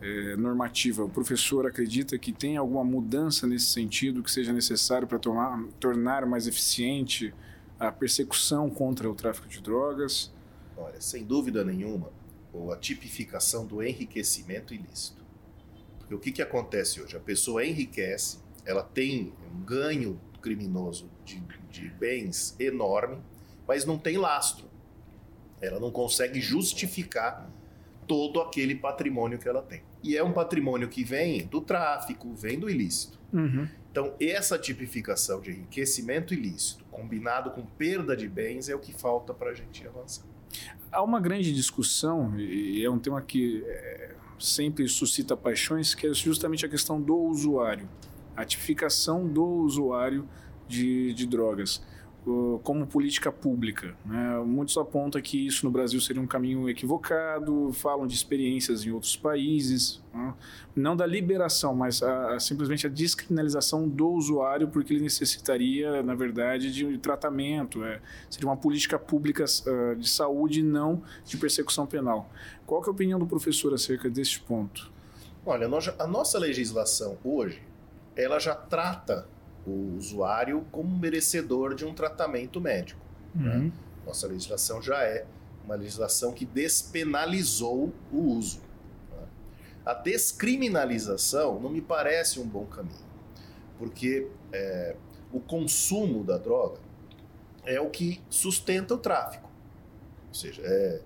é, 0.00 0.36
normativa, 0.36 1.04
o 1.04 1.08
professor 1.08 1.66
acredita 1.66 2.18
que 2.18 2.32
tem 2.32 2.56
alguma 2.56 2.84
mudança 2.84 3.46
nesse 3.46 3.66
sentido 3.66 4.22
que 4.22 4.30
seja 4.30 4.52
necessário 4.52 5.06
para 5.06 5.18
tornar, 5.18 5.62
tornar 5.78 6.26
mais 6.26 6.46
eficiente 6.46 7.34
a 7.78 7.90
persecução 7.92 8.70
contra 8.70 9.10
o 9.10 9.14
tráfico 9.14 9.48
de 9.48 9.60
drogas? 9.60 10.32
Olha, 10.76 11.00
sem 11.00 11.24
dúvida 11.24 11.64
nenhuma, 11.64 12.10
ou 12.52 12.72
a 12.72 12.76
tipificação 12.76 13.66
do 13.66 13.82
enriquecimento 13.82 14.72
ilícito. 14.74 15.22
Porque 15.98 16.14
o 16.14 16.18
que, 16.18 16.32
que 16.32 16.42
acontece 16.42 17.00
hoje? 17.00 17.16
A 17.16 17.20
pessoa 17.20 17.64
enriquece 17.64 18.38
ela 18.64 18.82
tem 18.82 19.32
um 19.52 19.62
ganho 19.62 20.20
criminoso 20.40 21.10
de, 21.24 21.40
de 21.70 21.88
bens 21.90 22.54
enorme, 22.58 23.20
mas 23.66 23.84
não 23.84 23.98
tem 23.98 24.16
lastro. 24.16 24.69
Ela 25.60 25.78
não 25.78 25.90
consegue 25.90 26.40
justificar 26.40 27.50
todo 28.06 28.40
aquele 28.40 28.74
patrimônio 28.74 29.38
que 29.38 29.48
ela 29.48 29.62
tem. 29.62 29.82
E 30.02 30.16
é 30.16 30.24
um 30.24 30.32
patrimônio 30.32 30.88
que 30.88 31.04
vem 31.04 31.46
do 31.46 31.60
tráfico, 31.60 32.34
vem 32.34 32.58
do 32.58 32.68
ilícito. 32.68 33.20
Uhum. 33.32 33.68
Então, 33.90 34.14
essa 34.20 34.58
tipificação 34.58 35.40
de 35.40 35.50
enriquecimento 35.50 36.34
ilícito, 36.34 36.84
combinado 36.90 37.50
com 37.50 37.64
perda 37.64 38.16
de 38.16 38.28
bens, 38.28 38.68
é 38.68 38.74
o 38.74 38.78
que 38.78 38.92
falta 38.92 39.32
para 39.32 39.50
a 39.50 39.54
gente 39.54 39.86
avançar. 39.86 40.24
Há 40.90 41.02
uma 41.02 41.20
grande 41.20 41.52
discussão, 41.54 42.38
e 42.38 42.84
é 42.84 42.90
um 42.90 42.98
tema 42.98 43.22
que 43.22 43.64
é, 43.64 44.14
sempre 44.38 44.88
suscita 44.88 45.36
paixões, 45.36 45.94
que 45.94 46.06
é 46.06 46.14
justamente 46.14 46.66
a 46.66 46.68
questão 46.68 47.00
do 47.00 47.16
usuário, 47.16 47.88
a 48.36 48.44
tipificação 48.44 49.28
do 49.28 49.44
usuário 49.44 50.28
de, 50.66 51.14
de 51.14 51.26
drogas 51.26 51.82
como 52.62 52.86
política 52.86 53.32
pública. 53.32 53.94
Né? 54.04 54.38
Muitos 54.44 54.76
apontam 54.76 55.20
que 55.20 55.46
isso 55.46 55.64
no 55.64 55.72
Brasil 55.72 56.00
seria 56.00 56.20
um 56.20 56.26
caminho 56.26 56.68
equivocado, 56.68 57.72
falam 57.72 58.06
de 58.06 58.14
experiências 58.14 58.84
em 58.84 58.90
outros 58.90 59.16
países, 59.16 60.02
né? 60.12 60.34
não 60.76 60.94
da 60.94 61.06
liberação, 61.06 61.74
mas 61.74 62.02
a, 62.02 62.34
a, 62.34 62.40
simplesmente 62.40 62.86
a 62.86 62.90
descriminalização 62.90 63.88
do 63.88 64.10
usuário, 64.10 64.68
porque 64.68 64.92
ele 64.92 65.02
necessitaria, 65.02 66.02
na 66.02 66.14
verdade, 66.14 66.72
de 66.72 66.98
tratamento. 66.98 67.82
É, 67.84 68.00
seria 68.28 68.48
uma 68.48 68.56
política 68.56 68.98
pública 68.98 69.44
uh, 69.44 69.96
de 69.96 70.08
saúde, 70.08 70.62
não 70.62 71.02
de 71.24 71.36
persecução 71.38 71.86
penal. 71.86 72.30
Qual 72.66 72.82
é 72.82 72.86
a 72.86 72.90
opinião 72.90 73.18
do 73.18 73.26
professor 73.26 73.72
acerca 73.72 74.10
deste 74.10 74.40
ponto? 74.40 74.90
Olha, 75.44 75.66
a 75.98 76.06
nossa 76.06 76.38
legislação 76.38 77.16
hoje, 77.24 77.62
ela 78.14 78.38
já 78.38 78.54
trata 78.54 79.26
o 79.66 79.96
usuário 79.96 80.66
como 80.70 80.96
merecedor 80.98 81.74
de 81.74 81.84
um 81.84 81.94
tratamento 81.94 82.60
médico. 82.60 83.00
Né? 83.34 83.54
Uhum. 83.54 83.64
Né? 83.64 83.72
Nossa 84.06 84.26
legislação 84.26 84.82
já 84.82 85.02
é 85.02 85.26
uma 85.64 85.74
legislação 85.74 86.32
que 86.32 86.44
despenalizou 86.44 87.92
o 88.12 88.18
uso. 88.18 88.60
Né? 89.10 89.26
A 89.84 89.94
descriminalização 89.94 91.60
não 91.60 91.70
me 91.70 91.80
parece 91.80 92.40
um 92.40 92.46
bom 92.46 92.64
caminho, 92.66 93.06
porque 93.78 94.26
é, 94.52 94.96
o 95.32 95.40
consumo 95.40 96.24
da 96.24 96.38
droga 96.38 96.80
é 97.64 97.80
o 97.80 97.90
que 97.90 98.20
sustenta 98.28 98.94
o 98.94 98.98
tráfico. 98.98 99.48
Ou 100.28 100.34
seja, 100.34 100.62
é, 100.64 101.02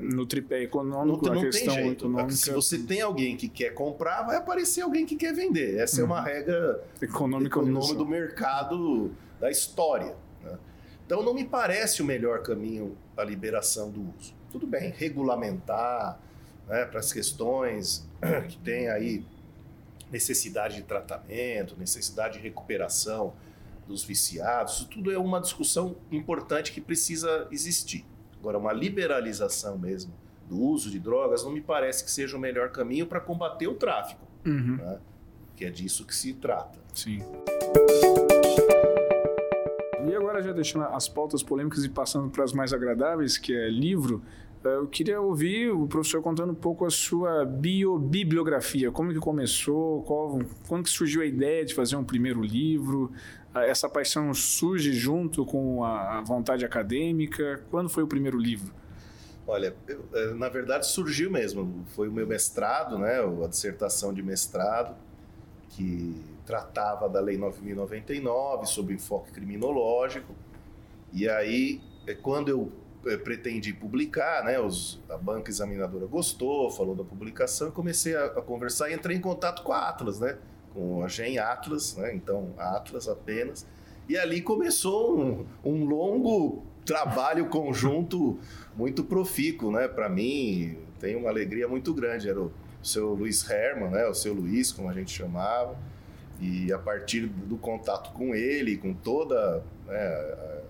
no 0.00 0.26
tripé 0.26 0.62
econômico, 0.62 1.26
não, 1.26 1.34
não 1.34 1.42
questão 1.42 1.78
econômica. 1.78 2.32
Se 2.32 2.50
você 2.50 2.78
tem 2.78 3.00
alguém 3.00 3.36
que 3.36 3.48
quer 3.48 3.70
comprar, 3.74 4.22
vai 4.22 4.36
aparecer 4.36 4.80
alguém 4.80 5.04
que 5.04 5.16
quer 5.16 5.34
vender. 5.34 5.76
Essa 5.78 5.96
uhum. 5.96 6.02
é 6.02 6.06
uma 6.06 6.18
uhum. 6.18 6.24
regra 6.24 6.84
econômica 7.02 7.60
do 7.60 8.06
mercado 8.06 9.10
da 9.38 9.50
história. 9.50 10.16
Né? 10.42 10.58
Então 11.04 11.22
não 11.22 11.34
me 11.34 11.44
parece 11.44 12.02
o 12.02 12.04
melhor 12.04 12.42
caminho 12.42 12.96
a 13.16 13.24
liberação 13.24 13.90
do 13.90 14.00
uso. 14.00 14.34
Tudo 14.50 14.66
bem, 14.66 14.92
regulamentar 14.96 16.18
né, 16.66 16.84
para 16.86 17.00
as 17.00 17.12
questões 17.12 18.08
que 18.48 18.56
tem 18.58 18.88
aí 18.88 19.24
necessidade 20.10 20.76
de 20.76 20.82
tratamento, 20.82 21.76
necessidade 21.76 22.38
de 22.38 22.40
recuperação 22.40 23.34
dos 23.86 24.02
viciados, 24.02 24.76
isso 24.76 24.86
tudo 24.86 25.12
é 25.12 25.18
uma 25.18 25.40
discussão 25.40 25.96
importante 26.10 26.72
que 26.72 26.80
precisa 26.80 27.46
existir. 27.50 28.06
Agora, 28.44 28.58
uma 28.58 28.74
liberalização 28.74 29.78
mesmo 29.78 30.12
do 30.46 30.60
uso 30.60 30.90
de 30.90 31.00
drogas 31.00 31.42
não 31.42 31.50
me 31.50 31.62
parece 31.62 32.04
que 32.04 32.10
seja 32.10 32.36
o 32.36 32.38
melhor 32.38 32.68
caminho 32.68 33.06
para 33.06 33.18
combater 33.18 33.66
o 33.66 33.72
tráfico, 33.72 34.20
uhum. 34.44 34.76
né? 34.76 34.98
que 35.56 35.64
é 35.64 35.70
disso 35.70 36.04
que 36.06 36.14
se 36.14 36.34
trata. 36.34 36.78
Sim. 36.92 37.22
E 40.06 40.14
agora, 40.14 40.42
já 40.42 40.52
deixando 40.52 40.84
as 40.84 41.08
pautas 41.08 41.42
polêmicas 41.42 41.86
e 41.86 41.88
passando 41.88 42.28
para 42.28 42.44
as 42.44 42.52
mais 42.52 42.74
agradáveis, 42.74 43.38
que 43.38 43.56
é 43.56 43.70
livro, 43.70 44.22
eu 44.64 44.86
queria 44.86 45.20
ouvir 45.20 45.70
o 45.70 45.86
professor 45.86 46.22
contando 46.22 46.52
um 46.52 46.56
pouco 46.56 46.86
a 46.86 46.90
sua 46.90 47.44
biobibliografia, 47.44 48.90
como 48.90 49.12
que 49.12 49.18
começou, 49.18 50.02
qual, 50.02 50.38
quando 50.66 50.84
que 50.84 50.90
surgiu 50.90 51.22
a 51.22 51.26
ideia 51.26 51.64
de 51.64 51.74
fazer 51.74 51.96
um 51.96 52.04
primeiro 52.04 52.42
livro, 52.42 53.12
essa 53.54 53.88
paixão 53.88 54.32
surge 54.34 54.92
junto 54.92 55.44
com 55.44 55.84
a 55.84 56.20
vontade 56.22 56.64
acadêmica? 56.64 57.62
Quando 57.70 57.88
foi 57.88 58.02
o 58.02 58.06
primeiro 58.06 58.38
livro? 58.38 58.72
Olha, 59.46 59.76
eu, 59.86 60.04
é, 60.14 60.34
na 60.34 60.48
verdade 60.48 60.86
surgiu 60.86 61.30
mesmo. 61.30 61.84
Foi 61.88 62.08
o 62.08 62.12
meu 62.12 62.26
mestrado, 62.26 62.98
né, 62.98 63.20
a 63.20 63.46
dissertação 63.46 64.12
de 64.12 64.22
mestrado, 64.22 64.96
que 65.68 66.20
tratava 66.46 67.08
da 67.08 67.20
Lei 67.20 67.38
9.099 67.38 68.64
sobre 68.64 68.94
enfoque 68.94 69.30
criminológico. 69.32 70.34
E 71.12 71.28
aí, 71.28 71.80
é, 72.06 72.14
quando 72.14 72.48
eu 72.48 72.72
é, 73.06 73.16
pretendi 73.16 73.72
publicar, 73.72 74.44
né, 74.44 74.58
os, 74.58 75.02
a 75.08 75.16
banca 75.16 75.50
examinadora 75.50 76.06
gostou, 76.06 76.70
falou 76.70 76.94
da 76.94 77.04
publicação, 77.04 77.70
comecei 77.70 78.16
a, 78.16 78.26
a 78.26 78.42
conversar 78.42 78.90
e 78.90 78.94
entrei 78.94 79.16
em 79.16 79.20
contato 79.20 79.62
com 79.62 79.72
a 79.72 79.88
Atlas, 79.88 80.20
né? 80.20 80.38
com 80.74 81.04
a 81.04 81.08
Gen 81.08 81.38
Atlas, 81.38 81.96
né? 81.96 82.14
então 82.14 82.52
Atlas 82.58 83.08
apenas. 83.08 83.66
E 84.08 84.18
ali 84.18 84.42
começou 84.42 85.18
um, 85.18 85.46
um 85.64 85.84
longo 85.84 86.64
trabalho 86.84 87.46
conjunto 87.46 88.38
muito 88.76 89.02
profícuo, 89.02 89.72
né? 89.72 89.88
Para 89.88 90.10
mim, 90.10 90.76
tem 91.00 91.16
uma 91.16 91.30
alegria 91.30 91.66
muito 91.66 91.94
grande. 91.94 92.28
Era 92.28 92.38
o 92.38 92.52
seu 92.82 93.14
Luiz 93.14 93.48
Herman, 93.48 93.90
né? 93.90 94.06
O 94.06 94.12
seu 94.12 94.34
Luiz, 94.34 94.70
como 94.70 94.90
a 94.90 94.92
gente 94.92 95.10
chamava. 95.10 95.74
E 96.38 96.70
a 96.70 96.78
partir 96.78 97.26
do 97.26 97.56
contato 97.56 98.12
com 98.12 98.34
ele, 98.34 98.76
com 98.76 98.92
toda 98.92 99.64
né, 99.86 100.60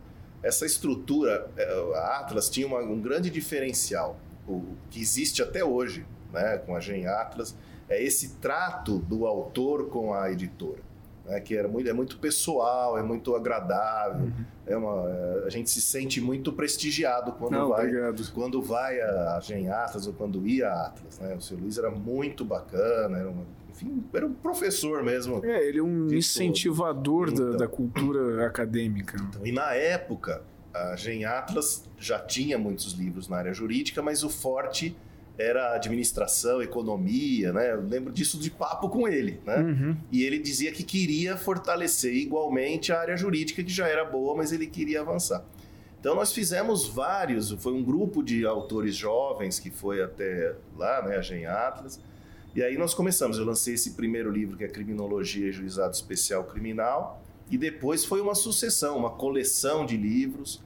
essa 0.44 0.66
estrutura, 0.66 1.50
é, 1.56 1.96
a 1.96 2.20
Atlas 2.20 2.48
tinha 2.50 2.66
uma, 2.66 2.80
um 2.80 3.00
grande 3.00 3.30
diferencial, 3.30 4.20
o 4.46 4.62
que 4.90 5.00
existe 5.00 5.42
até 5.42 5.64
hoje, 5.64 6.06
né? 6.32 6.58
Com 6.58 6.76
a 6.76 6.80
Gen 6.80 7.06
Atlas 7.06 7.56
é 7.88 8.02
esse 8.02 8.36
trato 8.36 8.98
do 8.98 9.26
autor 9.26 9.88
com 9.88 10.12
a 10.12 10.30
editora. 10.30 10.82
Né, 11.24 11.40
que 11.40 11.56
era 11.56 11.66
muito, 11.66 11.88
é 11.88 11.92
muito 11.94 12.18
pessoal, 12.18 12.98
é 12.98 13.02
muito 13.02 13.34
agradável, 13.34 14.26
uhum. 14.26 14.44
é 14.66 14.76
uma, 14.76 15.08
é, 15.08 15.44
a 15.46 15.48
gente 15.48 15.70
se 15.70 15.80
sente 15.80 16.20
muito 16.20 16.52
prestigiado 16.52 17.32
quando 17.32 17.52
Não, 17.52 17.70
vai 17.70 17.86
obrigado. 17.86 18.32
quando 18.34 18.60
vai 18.60 19.00
a, 19.00 19.36
a 19.36 19.40
Gen 19.40 19.70
Atlas 19.70 20.06
ou 20.06 20.12
quando 20.12 20.46
ia 20.46 20.68
a 20.68 20.86
Atlas. 20.88 21.18
Né? 21.20 21.34
O 21.34 21.40
seu 21.40 21.56
Luiz 21.56 21.78
era 21.78 21.90
muito 21.90 22.44
bacana, 22.44 23.16
era, 23.16 23.30
uma, 23.30 23.46
enfim, 23.74 24.04
era 24.12 24.24
um 24.24 24.32
professor 24.32 25.02
mesmo. 25.02 25.44
É, 25.44 25.66
ele 25.68 25.80
é 25.80 25.82
um 25.82 26.06
incentivador 26.12 27.26
da, 27.26 27.32
então, 27.32 27.56
da, 27.56 27.68
cultura 27.68 28.46
acadêmica. 28.46 29.16
Então, 29.20 29.44
e 29.44 29.50
na 29.50 29.74
época, 29.74 30.42
a 30.72 30.94
Gen 30.94 31.24
Atlas 31.24 31.84
já 31.98 32.20
tinha 32.20 32.56
muitos 32.56 32.92
livros 32.92 33.28
na 33.28 33.36
área 33.36 33.52
jurídica, 33.52 34.00
mas 34.00 34.22
o 34.22 34.30
forte 34.30 34.96
era 35.36 35.74
administração, 35.74 36.62
economia, 36.62 37.52
né? 37.52 37.72
Eu 37.72 37.80
lembro 37.80 38.12
disso 38.12 38.38
de 38.38 38.52
papo 38.52 38.88
com 38.88 39.08
ele, 39.08 39.40
né? 39.44 39.56
Uhum. 39.56 39.96
E 40.12 40.22
ele 40.22 40.38
dizia 40.38 40.70
que 40.70 40.84
queria 40.84 41.36
fortalecer 41.36 42.14
igualmente 42.14 42.92
a 42.92 43.00
área 43.00 43.16
jurídica, 43.16 43.62
que 43.64 43.72
já 43.72 43.88
era 43.88 44.04
boa, 44.04 44.36
mas 44.36 44.52
ele 44.52 44.68
queria 44.68 45.00
avançar. 45.00 45.44
Então 45.98 46.14
nós 46.14 46.32
fizemos 46.32 46.86
vários, 46.86 47.50
foi 47.50 47.72
um 47.72 47.82
grupo 47.82 48.22
de 48.22 48.46
autores 48.46 48.94
jovens 48.94 49.58
que 49.58 49.70
foi 49.70 50.02
até 50.02 50.54
lá, 50.76 51.02
né, 51.02 51.16
a 51.16 51.22
Gen 51.22 51.46
Atlas. 51.46 51.98
E 52.54 52.62
aí 52.62 52.78
nós 52.78 52.94
começamos, 52.94 53.36
eu 53.36 53.44
lancei 53.44 53.74
esse 53.74 53.92
primeiro 53.92 54.30
livro 54.30 54.56
que 54.56 54.62
é 54.62 54.68
Criminologia 54.68 55.48
e 55.48 55.52
Juizado 55.52 55.92
Especial 55.92 56.44
Criminal, 56.44 57.20
e 57.50 57.58
depois 57.58 58.04
foi 58.04 58.20
uma 58.20 58.34
sucessão, 58.34 58.96
uma 58.96 59.10
coleção 59.10 59.84
de 59.84 59.96
livros, 59.96 60.62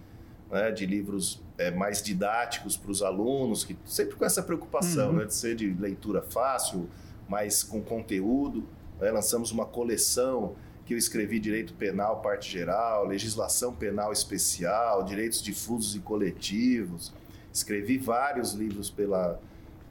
né, 0.50 0.70
de 0.70 0.84
livros 0.84 1.42
é, 1.56 1.70
mais 1.70 2.02
didáticos 2.02 2.76
para 2.76 2.90
os 2.90 3.02
alunos, 3.02 3.64
que 3.64 3.74
sempre 3.86 4.16
com 4.16 4.24
essa 4.24 4.42
preocupação 4.42 5.10
uhum. 5.10 5.16
né, 5.16 5.24
de 5.24 5.34
ser 5.34 5.56
de 5.56 5.70
leitura 5.70 6.20
fácil, 6.20 6.88
mas 7.26 7.62
com 7.62 7.80
conteúdo. 7.80 8.64
Né? 9.00 9.10
Lançamos 9.10 9.50
uma 9.50 9.64
coleção 9.64 10.56
que 10.84 10.92
eu 10.92 10.98
escrevi 10.98 11.40
Direito 11.40 11.74
Penal, 11.74 12.20
parte 12.20 12.50
geral, 12.50 13.06
Legislação 13.06 13.74
Penal 13.74 14.12
Especial, 14.12 15.04
Direitos 15.04 15.42
difusos 15.42 15.96
e 15.96 16.00
coletivos. 16.00 17.12
Escrevi 17.52 17.98
vários 17.98 18.52
livros 18.52 18.88
pela, 18.88 19.40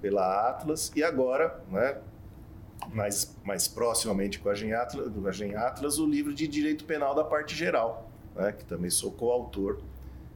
pela 0.01 0.49
Atlas 0.49 0.91
e 0.95 1.03
agora, 1.03 1.59
né, 1.71 1.97
mais, 2.93 3.35
mais 3.43 3.67
proximamente 3.67 4.39
com 4.39 4.49
a 4.49 4.55
Gen 4.55 4.73
Atlas, 4.73 5.11
a 5.25 5.31
Gen 5.31 5.55
Atlas, 5.55 5.97
o 5.97 6.05
livro 6.05 6.33
de 6.33 6.47
Direito 6.47 6.85
Penal 6.85 7.15
da 7.15 7.23
parte 7.23 7.55
geral, 7.55 8.09
né, 8.35 8.51
que 8.51 8.65
também 8.65 8.89
sou 8.89 9.11
coautor 9.11 9.79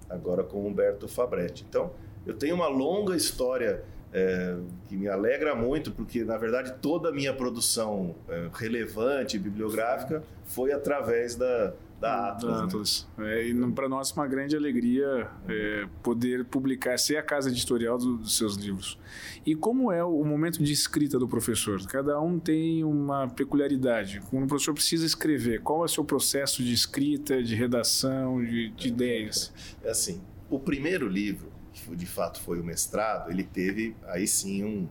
agora 0.10 0.44
com 0.44 0.68
Humberto 0.68 1.08
Fabretti. 1.08 1.66
Então, 1.68 1.92
eu 2.26 2.34
tenho 2.34 2.56
uma 2.56 2.68
longa 2.68 3.16
história 3.16 3.84
é, 4.14 4.58
que 4.88 4.96
me 4.96 5.08
alegra 5.08 5.56
muito, 5.56 5.92
porque 5.92 6.24
na 6.24 6.38
verdade 6.38 6.74
toda 6.82 7.10
a 7.10 7.12
minha 7.12 7.34
produção 7.34 8.14
é, 8.28 8.50
relevante 8.54 9.40
bibliográfica 9.40 10.22
foi 10.46 10.74
através 10.74 11.36
da, 11.36 11.74
da 12.02 12.30
Atlas. 12.30 12.52
Da 12.52 12.58
né? 12.58 12.64
Atlas. 12.66 13.08
É, 13.20 13.48
e 13.48 13.72
para 13.72 13.88
nós 13.88 14.12
é 14.12 14.14
uma 14.16 14.28
grande 14.28 14.56
alegria 14.56 15.30
é, 15.48 15.88
poder 16.02 16.44
publicar, 16.46 16.98
ser 16.98 17.18
a 17.18 17.24
casa 17.24 17.50
editorial 17.50 17.98
do, 18.00 18.18
dos 18.18 18.36
seus 18.36 18.56
livros. 18.56 18.98
E 19.46 19.56
como 19.56 19.92
é 19.92 20.04
o 20.04 20.24
momento 20.24 20.62
de 20.64 20.74
escrita 20.74 21.20
do 21.20 21.28
professor? 21.28 21.80
Cada 21.86 22.20
um 22.20 22.40
tem 22.40 22.84
uma 22.84 23.28
peculiaridade. 23.30 24.20
Quando 24.32 24.46
o 24.46 24.48
professor 24.48 24.74
precisa 24.74 25.06
escrever, 25.06 25.62
qual 25.62 25.84
é 25.84 25.86
o 25.86 25.88
seu 25.88 26.04
processo 26.04 26.64
de 26.64 26.74
escrita, 26.74 27.42
de 27.42 27.54
redação, 27.54 28.44
de, 28.44 28.72
de 28.72 28.88
ideias? 28.88 29.54
É 29.84 29.92
assim, 29.92 30.20
o 30.50 30.60
primeiro 30.60 31.08
livro, 31.08 31.52
que 31.72 31.96
de 31.96 32.06
fato 32.08 32.42
foi 32.42 32.60
o 32.60 32.64
mestrado, 32.64 33.30
ele 33.30 33.44
teve 33.44 33.96
aí 34.08 34.28
sim 34.28 34.64
um, 34.64 34.90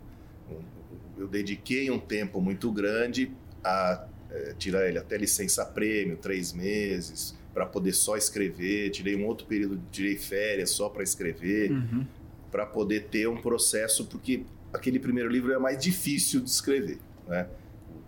um 0.49 0.81
eu 1.19 1.29
dediquei 1.29 1.91
um 1.91 1.99
tempo 1.99 2.41
muito 2.41 2.73
grande 2.73 3.31
a 3.63 4.07
é, 4.33 4.55
tirar 4.59 4.89
ele 4.89 4.99
até 4.99 5.17
licença 5.17 5.65
prêmio, 5.65 6.17
três 6.17 6.53
meses, 6.53 7.37
para 7.53 7.67
poder 7.67 7.93
só 7.93 8.17
escrever. 8.17 8.91
Tirei 8.91 9.17
um 9.17 9.27
outro 9.27 9.47
período, 9.47 9.81
tirei 9.91 10.17
férias 10.17 10.71
só 10.71 10.89
para 10.89 11.03
escrever, 11.03 11.73
uhum. 11.73 12.07
para 12.51 12.67
poder 12.67 13.09
ter 13.09 13.29
um 13.29 13.41
processo, 13.41 14.07
porque 14.07 14.45
aquele 14.73 14.99
primeiro 14.99 15.29
livro 15.29 15.53
é 15.53 15.59
mais 15.59 15.83
difícil 15.83 16.41
de 16.41 16.51
escrever, 16.51 16.99
né? 17.27 17.49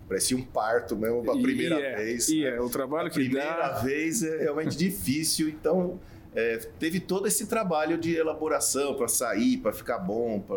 Parecia 0.08 0.36
um 0.36 0.42
parto 0.42 0.94
mesmo 0.94 1.30
a 1.30 1.40
primeira 1.40 1.80
é, 1.80 1.96
vez. 1.96 2.28
E 2.28 2.42
né? 2.42 2.56
é, 2.56 2.60
o 2.60 2.68
trabalho 2.68 3.06
a 3.06 3.10
que 3.10 3.14
primeira 3.14 3.68
dá... 3.68 3.80
vez 3.80 4.22
é 4.22 4.42
realmente 4.42 4.76
difícil, 4.76 5.48
então 5.48 5.98
é, 6.34 6.58
teve 6.78 7.00
todo 7.00 7.26
esse 7.26 7.46
trabalho 7.46 7.96
de 7.96 8.14
elaboração 8.14 8.94
para 8.94 9.08
sair, 9.08 9.58
para 9.58 9.72
ficar 9.72 9.98
bom, 9.98 10.40
pra... 10.40 10.56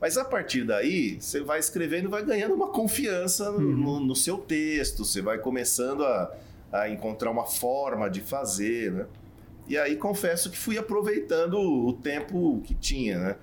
Mas 0.00 0.16
a 0.16 0.24
partir 0.24 0.64
daí, 0.64 1.20
você 1.20 1.40
vai 1.40 1.58
escrevendo 1.58 2.08
vai 2.08 2.24
ganhando 2.24 2.54
uma 2.54 2.68
confiança 2.68 3.50
no, 3.52 3.60
no, 3.60 4.00
no 4.00 4.16
seu 4.16 4.38
texto, 4.38 5.04
você 5.04 5.20
vai 5.20 5.38
começando 5.38 6.04
a, 6.04 6.34
a, 6.72 6.88
encontrar 6.88 7.30
uma 7.30 7.44
forma 7.44 8.08
de 8.08 8.20
fazer, 8.22 8.92
né? 8.92 9.06
E 9.68 9.76
aí 9.76 9.96
confesso 9.96 10.50
que 10.50 10.56
fui 10.56 10.78
aproveitando 10.78 11.60
o 11.60 11.92
tempo 11.92 12.60
que 12.64 12.74
tinha, 12.74 13.18
né? 13.18 13.36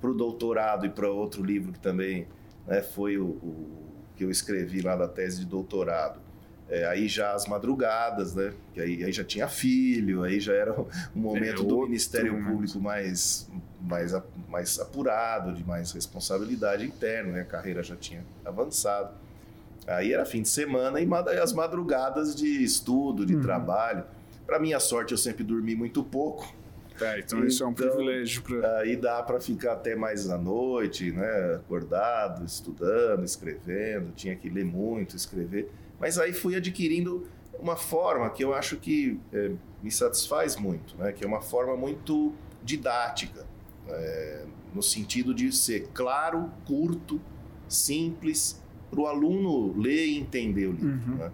Para 0.00 0.10
o 0.10 0.14
doutorado 0.14 0.86
e 0.86 0.88
para 0.88 1.10
outro 1.10 1.42
livro 1.42 1.72
que 1.72 1.80
também 1.80 2.28
né, 2.66 2.80
foi 2.80 3.18
o, 3.18 3.26
o, 3.26 3.84
que 4.16 4.24
eu 4.24 4.30
escrevi 4.30 4.80
lá 4.80 4.94
da 4.94 5.08
tese 5.08 5.40
de 5.40 5.46
doutorado. 5.46 6.20
É, 6.68 6.86
aí 6.86 7.06
já 7.08 7.32
as 7.34 7.46
madrugadas, 7.46 8.34
né? 8.34 8.52
Que 8.72 8.80
aí, 8.80 9.04
aí 9.04 9.12
já 9.12 9.22
tinha 9.22 9.46
filho, 9.46 10.22
aí 10.22 10.40
já 10.40 10.54
era 10.54 10.72
um 10.80 10.86
momento 11.14 11.62
É, 11.62 11.64
do 11.64 11.68
outro 11.68 11.88
Ministério 11.88 12.32
momento. 12.32 12.50
Público 12.52 12.80
mais, 12.80 13.48
mais, 13.82 14.14
a- 14.14 14.22
mais 14.48 14.78
apurado, 14.80 15.52
de 15.52 15.62
mais 15.62 15.92
responsabilidade 15.92 16.86
interna, 16.86 17.32
né? 17.32 17.40
A 17.42 17.44
carreira 17.44 17.82
já 17.82 17.94
tinha 17.96 18.24
avançado. 18.44 19.14
Aí 19.86 20.12
era 20.14 20.24
fim 20.24 20.40
de 20.40 20.48
semana 20.48 21.00
e 21.00 21.06
mad- 21.06 21.28
as 21.28 21.52
madrugadas 21.52 22.34
de 22.34 22.64
estudo, 22.64 23.26
de 23.26 23.34
Uhum. 23.36 23.42
trabalho. 23.42 24.04
Para 24.46 24.58
minha 24.58 24.80
sorte, 24.80 25.12
eu 25.12 25.18
sempre 25.18 25.44
dormi 25.44 25.74
muito 25.74 26.02
pouco. 26.02 26.50
Tá, 26.98 27.18
então, 27.18 27.44
isso 27.44 27.62
é 27.62 27.66
um 27.66 27.72
Então, 27.72 27.88
privilégio 27.90 28.40
para... 28.42 28.78
Aí 28.78 28.96
dá 28.96 29.22
para 29.22 29.40
ficar 29.40 29.72
até 29.72 29.94
mais 29.96 30.30
à 30.30 30.38
noite, 30.38 31.10
né? 31.10 31.56
Acordado, 31.56 32.44
estudando, 32.46 33.24
escrevendo. 33.24 34.12
Tinha 34.14 34.34
que 34.36 34.48
ler 34.48 34.64
muito, 34.64 35.14
escrever. 35.16 35.70
Mas 36.00 36.18
aí 36.18 36.32
fui 36.32 36.56
adquirindo 36.56 37.26
uma 37.58 37.76
forma 37.76 38.28
que 38.30 38.42
eu 38.44 38.52
acho 38.54 38.76
que 38.76 39.18
é, 39.32 39.52
me 39.82 39.90
satisfaz 39.90 40.56
muito, 40.56 40.96
né? 40.96 41.12
Que 41.12 41.24
é 41.24 41.26
uma 41.26 41.40
forma 41.40 41.76
muito 41.76 42.32
didática, 42.62 43.46
é, 43.88 44.44
no 44.74 44.82
sentido 44.82 45.32
de 45.34 45.50
ser 45.54 45.88
claro, 45.94 46.50
curto, 46.66 47.20
simples, 47.68 48.62
para 48.90 49.00
o 49.00 49.06
aluno 49.06 49.76
ler 49.80 50.06
e 50.06 50.18
entender 50.18 50.66
o 50.66 50.72
livro. 50.72 50.88
Uhum. 50.88 51.16
Né? 51.16 51.32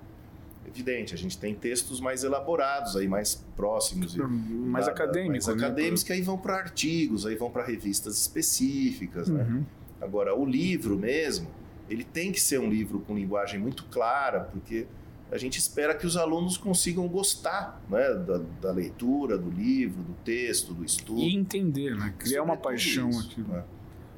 Evidente, 0.67 1.15
a 1.15 1.19
gente 1.19 1.37
tem 1.37 1.55
textos 1.55 2.01
mais 2.01 2.23
elaborados, 2.23 2.97
aí 2.97 3.09
mais 3.09 3.35
próximos. 3.57 4.15
e- 4.15 4.19
mais 4.21 4.87
da- 4.87 4.93
da- 4.93 5.03
acadêmico, 5.03 5.31
mais 5.33 5.47
né? 5.47 5.53
acadêmicos 5.55 6.03
que 6.05 6.13
aí 6.13 6.23
vão 6.23 6.39
para 6.39 6.55
artigos, 6.57 7.27
aí 7.27 7.35
vão 7.35 7.51
para 7.51 7.65
revistas 7.65 8.17
específicas, 8.19 9.29
né? 9.29 9.43
Uhum. 9.43 9.65
Agora, 10.01 10.35
o 10.35 10.45
livro 10.47 10.97
mesmo, 10.97 11.49
ele 11.91 12.05
tem 12.05 12.31
que 12.33 12.41
ser 12.41 12.59
um 12.61 12.71
livro 12.71 13.01
com 13.01 13.15
linguagem 13.15 13.59
muito 13.61 13.85
clara, 13.85 14.41
porque 14.41 14.87
a 15.31 15.37
gente 15.37 15.59
espera 15.59 15.95
que 15.95 16.07
os 16.07 16.17
alunos 16.17 16.57
consigam 16.57 17.07
gostar 17.09 17.81
né, 17.89 18.15
da, 18.15 18.39
da 18.61 18.73
leitura, 18.73 19.37
do 19.37 19.51
livro, 19.51 20.03
do 20.03 20.15
texto, 20.25 20.73
do 20.73 20.85
estudo. 20.85 21.21
E 21.21 21.35
entender, 21.37 21.95
né? 21.97 22.15
Criar 22.19 22.43
uma 22.43 22.57
paixão 22.57 23.11
isso, 23.11 23.31
aqui. 23.31 23.41
né? 23.43 23.63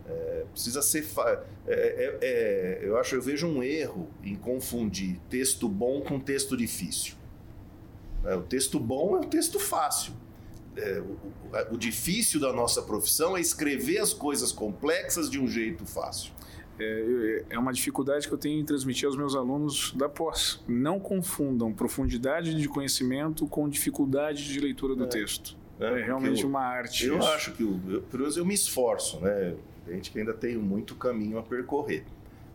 É, 0.08 0.44
precisa 0.52 0.82
ser. 0.82 1.02
fa- 1.02 1.42
é, 1.66 1.72
é- 1.74 2.18
é- 2.22 2.80
eu 2.82 2.98
acho, 2.98 3.14
eu 3.14 3.22
vejo 3.22 3.46
um 3.46 3.62
erro 3.62 4.08
em 4.22 4.34
confundir 4.34 5.18
texto 5.30 5.68
bom 5.68 6.00
com 6.00 6.18
texto 6.18 6.56
difícil. 6.56 7.14
É, 8.24 8.34
o 8.34 8.42
texto 8.42 8.78
bom 8.80 9.16
é 9.16 9.20
o 9.20 9.24
texto 9.24 9.58
fácil. 9.60 10.12
É, 10.76 11.00
o, 11.00 11.12
o- 11.70 11.74
o 11.74 11.78
difícil 11.78 12.40
da 12.40 12.52
nossa 12.52 12.82
profissão 12.82 13.36
é 13.36 13.40
escrever 13.40 13.98
as 13.98 14.12
coisas 14.12 14.50
complexas 14.50 15.30
de 15.30 15.38
um 15.38 15.46
jeito 15.46 15.84
fácil. 15.84 16.32
É, 16.78 17.44
é 17.50 17.58
uma 17.58 17.72
dificuldade 17.72 18.26
que 18.26 18.32
eu 18.34 18.38
tenho 18.38 18.58
em 18.60 18.64
transmitir 18.64 19.06
aos 19.06 19.16
meus 19.16 19.34
alunos 19.36 19.92
da 19.96 20.08
pós. 20.08 20.62
Não 20.66 20.98
confundam 20.98 21.72
profundidade 21.72 22.54
de 22.54 22.68
conhecimento 22.68 23.46
com 23.46 23.68
dificuldade 23.68 24.44
de 24.52 24.58
leitura 24.60 24.94
do 24.96 25.04
É. 25.04 25.08
texto. 25.08 25.56
né? 25.78 25.86
É 25.86 25.90
Porque 25.90 26.04
realmente 26.04 26.42
eu- 26.42 26.48
uma 26.48 26.60
arte. 26.60 27.06
Eu 27.06 27.18
isso. 27.18 27.28
acho 27.28 27.52
que, 27.54 27.64
o- 27.64 27.80
eu, 27.88 28.02
pelo 28.02 28.22
menos 28.22 28.36
eu 28.36 28.44
me 28.44 28.54
esforço, 28.54 29.18
né? 29.20 29.54
Gente 29.88 30.10
que 30.12 30.18
ainda 30.18 30.32
tem 30.32 30.56
muito 30.56 30.94
caminho 30.94 31.38
a 31.38 31.42
percorrer. 31.42 32.04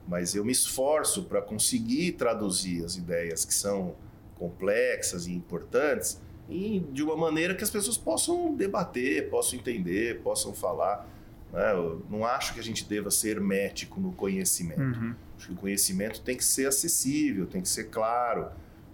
Mas 0.07 0.33
eu 0.35 0.45
me 0.45 0.51
esforço 0.53 1.23
para 1.23 1.41
conseguir 1.41 2.13
traduzir 2.13 2.85
as 2.85 2.95
ideias 2.95 3.43
que 3.43 3.53
são 3.53 3.95
complexas 4.35 5.27
e 5.27 5.33
importantes 5.33 6.21
e 6.49 6.79
de 6.93 7.03
uma 7.03 7.17
maneira 7.17 7.53
que 7.53 7.63
as 7.63 7.69
pessoas 7.69 7.97
possam 7.97 8.55
debater, 8.55 9.29
possam 9.29 9.59
entender, 9.59 10.21
possam 10.21 10.53
falar. 10.53 11.05
Né? 11.51 11.71
Eu 11.71 12.05
não 12.09 12.25
acho 12.25 12.53
que 12.53 12.59
a 12.59 12.63
gente 12.63 12.85
deva 12.85 13.09
ser 13.09 13.37
hermético 13.37 13.99
no 13.99 14.11
conhecimento. 14.11 14.81
Uhum. 14.81 15.15
Acho 15.37 15.47
que 15.47 15.53
o 15.53 15.57
conhecimento 15.57 16.21
tem 16.21 16.35
que 16.35 16.43
ser 16.43 16.67
acessível, 16.67 17.45
tem 17.45 17.61
que 17.61 17.69
ser 17.69 17.85
claro. 17.85 18.49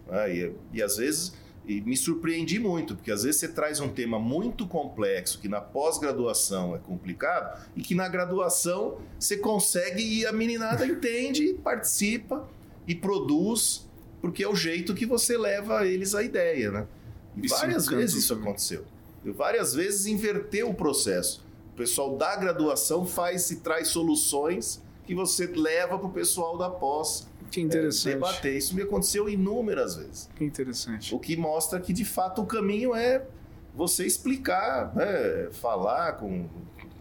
né? 0.07 0.35
E, 0.35 0.55
e 0.73 0.83
às 0.83 0.97
vezes, 0.97 1.33
e 1.65 1.81
me 1.81 1.95
surpreendi 1.95 2.59
muito, 2.59 2.95
porque 2.95 3.11
às 3.11 3.23
vezes 3.23 3.39
você 3.39 3.47
traz 3.47 3.79
um 3.79 3.89
tema 3.89 4.19
muito 4.19 4.67
complexo, 4.67 5.39
que 5.39 5.47
na 5.47 5.61
pós-graduação 5.61 6.75
é 6.75 6.79
complicado, 6.79 7.65
e 7.75 7.81
que 7.81 7.95
na 7.95 8.07
graduação 8.07 8.99
você 9.17 9.37
consegue 9.37 10.01
e 10.01 10.25
a 10.25 10.31
meninada 10.31 10.85
entende, 10.85 11.53
participa 11.63 12.47
e 12.87 12.93
produz, 12.93 13.87
porque 14.21 14.43
é 14.43 14.47
o 14.47 14.55
jeito 14.55 14.93
que 14.93 15.05
você 15.05 15.37
leva 15.37 15.85
eles 15.85 16.13
à 16.13 16.21
ideia, 16.21 16.71
né? 16.71 16.87
E 17.35 17.49
se 17.49 17.55
várias 17.55 17.87
vezes 17.87 18.23
isso 18.23 18.33
aconteceu. 18.33 18.85
E 19.25 19.31
várias 19.31 19.73
vezes 19.73 20.05
inverteu 20.05 20.69
o 20.69 20.73
processo. 20.73 21.43
O 21.73 21.75
pessoal 21.75 22.15
da 22.15 22.35
graduação 22.35 23.03
faz 23.03 23.49
e 23.49 23.55
traz 23.57 23.87
soluções 23.87 24.79
que 25.05 25.15
você 25.15 25.47
leva 25.47 25.97
para 25.97 26.07
o 26.07 26.11
pessoal 26.11 26.55
da 26.55 26.69
pós 26.69 27.27
Que 27.49 27.61
é, 27.61 27.63
interessante. 27.63 28.13
debater. 28.13 28.55
Isso 28.55 28.75
me 28.75 28.83
aconteceu 28.83 29.27
inúmeras 29.27 29.95
vezes. 29.95 30.29
Que 30.35 30.45
interessante. 30.45 31.13
O 31.15 31.19
que 31.19 31.35
mostra 31.35 31.79
que, 31.79 31.91
de 31.91 32.05
fato, 32.05 32.43
o 32.43 32.45
caminho 32.45 32.93
é 32.93 33.25
você 33.73 34.05
explicar, 34.05 34.95
né? 34.95 35.49
falar 35.51 36.13
com, 36.13 36.47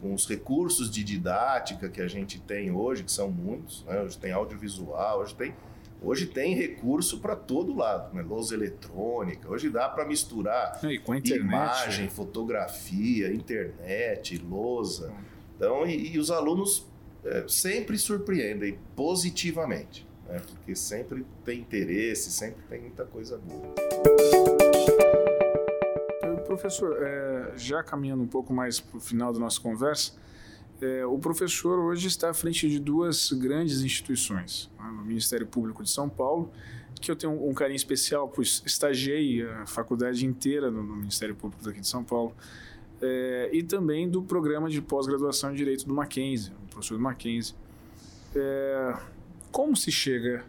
com 0.01 0.15
os 0.15 0.27
recursos 0.27 0.91
de 0.91 1.05
didática 1.05 1.91
que 1.91 2.01
a 2.01 2.09
gente 2.09 2.41
tem 2.41 2.71
hoje, 2.71 3.05
que 3.05 3.13
são 3.13 3.31
muitos. 3.31 3.85
Né? 3.85 4.01
Hoje 4.01 4.17
tem 4.17 4.33
audiovisual, 4.33 5.21
hoje 5.21 5.35
tem, 5.35 5.55
hoje 6.03 6.27
tem 6.27 6.55
recurso 6.55 7.21
para 7.21 7.35
todo 7.37 7.75
lado. 7.75 8.15
Né? 8.15 8.23
Lousa 8.23 8.55
eletrônica, 8.55 9.49
hoje 9.49 9.71
dá 9.71 9.89
para 9.89 10.05
misturar 10.05 10.79
E 10.85 10.99
com 10.99 11.15
internet. 11.15 11.45
imagem, 11.47 12.09
fotografia, 12.09 13.33
internet, 13.33 14.39
lousa. 14.39 15.13
Então, 15.57 15.87
e, 15.87 16.15
e 16.15 16.19
os 16.19 16.31
alunos 16.31 16.87
é, 17.25 17.45
sempre 17.47 17.97
surpreendem 17.99 18.79
positivamente, 18.97 20.07
né? 20.29 20.41
porque 20.51 20.75
sempre 20.75 21.25
tem 21.45 21.61
interesse, 21.61 22.31
sempre 22.33 22.63
tem 22.69 22.81
muita 22.81 23.05
coisa 23.05 23.39
boa. 23.39 23.73
Professor, 26.47 26.99
eh, 27.01 27.53
já 27.57 27.83
caminhando 27.83 28.23
um 28.23 28.27
pouco 28.27 28.53
mais 28.53 28.79
para 28.79 28.99
o 28.99 29.01
final 29.01 29.33
da 29.33 29.39
nossa 29.39 29.59
conversa, 29.59 30.13
eh, 30.83 31.07
o 31.07 31.19
professor 31.19 31.79
hoje 31.79 32.09
está 32.09 32.31
à 32.31 32.35
frente 32.35 32.69
de 32.69 32.79
duas 32.79 33.33
grandes 33.33 33.83
instituições, 33.83 34.71
né, 34.79 34.85
o 34.85 35.05
Ministério 35.05 35.47
Público 35.47 35.83
de 35.83 35.91
São 35.91 36.09
Paulo, 36.09 36.51
que 37.01 37.11
eu 37.11 37.17
tenho 37.17 37.49
um 37.49 37.55
carinho 37.55 37.77
especial, 37.77 38.29
pois 38.29 38.63
estagiei 38.67 39.43
a 39.43 39.67
faculdade 39.67 40.27
inteira 40.27 40.71
no, 40.71 40.83
no 40.83 40.97
Ministério 40.97 41.35
Público 41.35 41.65
daqui 41.65 41.81
de 41.81 41.89
São 41.89 42.05
Paulo, 42.05 42.35
eh, 43.01 43.51
e 43.53 43.63
também 43.63 44.09
do 44.09 44.23
programa 44.23 44.69
de 44.69 44.81
pós-graduação 44.83 45.53
em 45.53 45.55
Direito 45.55 45.87
do 45.87 45.95
Mackenzie, 45.95 46.53
o 46.65 46.69
professor 46.69 46.97
do 46.97 47.03
Mackenzie. 47.03 47.55
Eh, 48.35 48.95
como 49.51 49.77
se 49.77 49.91
chega 49.91 50.45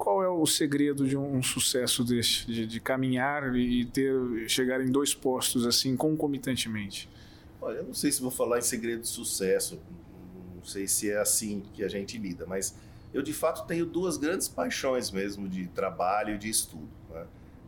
qual 0.00 0.22
é 0.22 0.28
o 0.28 0.46
segredo 0.46 1.06
de 1.06 1.14
um, 1.14 1.36
um 1.36 1.42
sucesso 1.42 2.02
deste, 2.02 2.50
de, 2.50 2.66
de 2.66 2.80
caminhar 2.80 3.54
e 3.54 3.84
ter 3.84 4.14
chegar 4.48 4.80
em 4.80 4.90
dois 4.90 5.14
postos 5.14 5.66
assim 5.66 5.94
concomitantemente? 5.94 7.06
Olha, 7.60 7.78
eu 7.78 7.84
não 7.84 7.94
sei 7.94 8.10
se 8.10 8.22
vou 8.22 8.30
falar 8.30 8.58
em 8.58 8.62
segredo 8.62 9.02
de 9.02 9.08
sucesso, 9.08 9.80
não 10.54 10.64
sei 10.64 10.86
se 10.86 11.10
é 11.10 11.18
assim 11.18 11.62
que 11.74 11.84
a 11.84 11.88
gente 11.88 12.16
lida, 12.18 12.46
mas 12.46 12.74
eu 13.12 13.22
de 13.22 13.32
fato 13.32 13.66
tenho 13.66 13.84
duas 13.84 14.16
grandes 14.16 14.48
paixões 14.48 15.10
mesmo 15.10 15.48
de 15.48 15.66
trabalho 15.68 16.34
e 16.34 16.38
de 16.38 16.48
estudo. 16.48 16.88
né? 17.10 17.26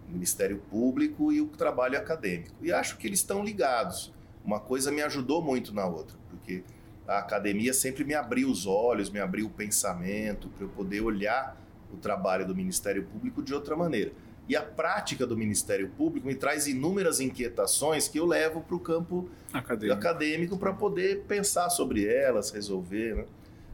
o 0.09 0.13
Ministério 0.13 0.59
Público 0.71 1.33
e 1.33 1.41
o 1.41 1.47
trabalho 1.47 1.97
acadêmico. 1.97 2.55
E 2.61 2.73
acho 2.73 2.99
que 2.99 3.07
eles 3.07 3.21
estão 3.21 3.43
ligados. 3.43 4.13
Uma 4.45 4.61
coisa 4.61 4.91
me 4.91 5.01
ajudou 5.03 5.41
muito 5.43 5.73
na 5.73 5.87
outra, 5.87 6.19
porque 6.29 6.65
a 7.07 7.19
academia 7.19 7.73
sempre 7.73 8.05
me 8.05 8.15
abriu 8.15 8.51
os 8.51 8.67
olhos, 8.67 9.11
me 9.11 9.21
abriu 9.21 9.47
o 9.47 9.51
pensamento, 9.51 10.49
para 10.49 10.65
eu 10.65 10.69
poder 10.69 11.01
olhar 11.01 11.57
o 11.93 11.97
trabalho 11.97 12.47
do 12.47 12.55
Ministério 12.55 13.05
Público 13.05 13.43
de 13.43 13.55
outra 13.55 13.77
maneira. 13.77 14.13
E 14.53 14.57
a 14.57 14.61
prática 14.62 15.27
do 15.27 15.35
Ministério 15.35 15.88
Público 15.97 16.27
me 16.27 16.35
traz 16.35 16.67
inúmeras 16.67 17.21
inquietações 17.21 18.07
que 18.07 18.19
eu 18.19 18.27
levo 18.27 18.61
para 18.61 18.77
o 18.77 18.79
campo 18.79 19.31
acadêmico, 19.51 19.99
acadêmico 19.99 20.59
para 20.59 20.75
poder 20.75 21.23
pensar 21.23 21.71
sobre 21.71 22.07
elas, 22.07 22.51
resolver. 22.51 23.15
Né? 23.15 23.25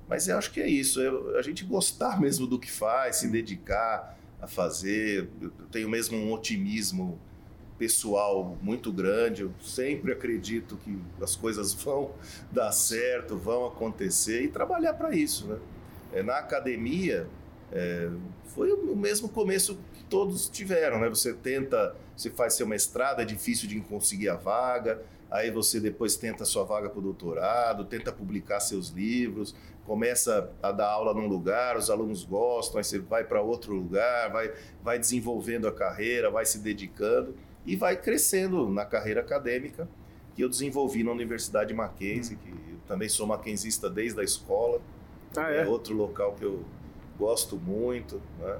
Mas 0.09 0.29
eu 0.29 0.39
acho 0.39 0.53
que 0.53 0.61
é 0.61 0.69
isso, 0.69 1.01
eu, 1.01 1.37
a 1.37 1.43
gente 1.43 1.65
gostar 1.65 2.21
mesmo 2.23 2.47
do 2.47 2.61
que 2.61 2.71
faz, 2.71 3.17
se 3.17 3.27
dedicar 3.27 4.17
a 4.41 4.47
fazer. 4.47 5.29
Eu 5.43 5.51
tenho 5.73 5.89
mesmo 5.89 6.17
um 6.17 6.33
otimismo 6.33 7.19
pessoal 7.77 8.57
muito 8.63 8.93
grande. 8.93 9.43
Eu 9.43 9.53
sempre 9.61 10.13
acredito 10.13 10.77
que 10.85 10.97
as 11.21 11.35
coisas 11.35 11.75
vão 11.75 12.13
dar 12.53 12.71
certo, 12.71 13.37
vão 13.37 13.67
acontecer 13.67 14.45
e 14.45 14.49
trabalhar 14.49 14.95
para 14.95 15.13
isso. 15.13 15.49
Né? 15.49 15.59
É, 16.13 16.23
na 16.23 16.39
academia, 16.39 17.27
é, 17.73 18.09
foi 18.47 18.73
o 18.73 18.97
mesmo 18.97 19.29
começo 19.29 19.79
que 19.95 20.05
todos 20.05 20.49
tiveram, 20.49 21.01
né? 21.01 21.09
Você 21.09 21.35
tenta, 21.35 21.95
você 22.17 22.31
faz 22.31 22.55
seu 22.55 22.67
mestrado, 22.67 23.21
é 23.21 23.25
difícil 23.25 23.69
de 23.69 23.81
conseguir 23.81 24.29
a 24.29 24.37
vaga, 24.37 25.03
aí 25.31 25.51
você 25.51 25.79
depois 25.79 26.17
tenta 26.17 26.43
a 26.45 26.47
sua 26.47 26.65
vaga 26.65 26.89
para 26.89 26.99
o 26.99 27.03
doutorado, 27.03 27.85
tenta 27.85 28.11
publicar 28.11 28.61
seus 28.61 28.89
livros, 28.89 29.55
começa 29.87 30.51
a 30.63 30.73
dar 30.73 30.89
aula 30.89 31.15
num 31.15 31.27
lugar, 31.27 31.77
os 31.77 31.91
alunos 31.91 32.25
gostam, 32.25 32.79
aí 32.79 32.85
você 32.85 32.99
vai 32.99 33.25
para 33.25 33.41
outro 33.41 33.75
lugar, 33.75 34.31
vai, 34.31 34.53
vai 34.83 34.99
desenvolvendo 34.99 35.69
a 35.69 35.73
carreira, 35.73 36.31
vai 36.31 36.47
se 36.47 36.59
dedicando 36.59 37.35
e 37.67 37.77
vai 37.77 37.97
crescendo 37.97 38.69
na 38.69 38.85
carreira 38.85 39.21
acadêmica 39.21 39.89
que 40.35 40.43
eu 40.43 40.49
desenvolvi 40.49 41.03
na 41.03 41.11
Universidade 41.11 41.75
Mackenzie, 41.75 42.37
que 42.37 42.49
eu 42.49 42.79
também 42.87 43.09
sou 43.09 43.27
mackenzista 43.27 43.91
desde 43.91 44.21
a 44.21 44.25
escola. 44.25 44.81
Ah, 45.37 45.53
é? 45.53 45.63
é 45.63 45.67
outro 45.67 45.95
local 45.95 46.35
que 46.35 46.45
eu 46.45 46.65
gosto 47.19 47.57
muito, 47.57 48.21
né? 48.39 48.59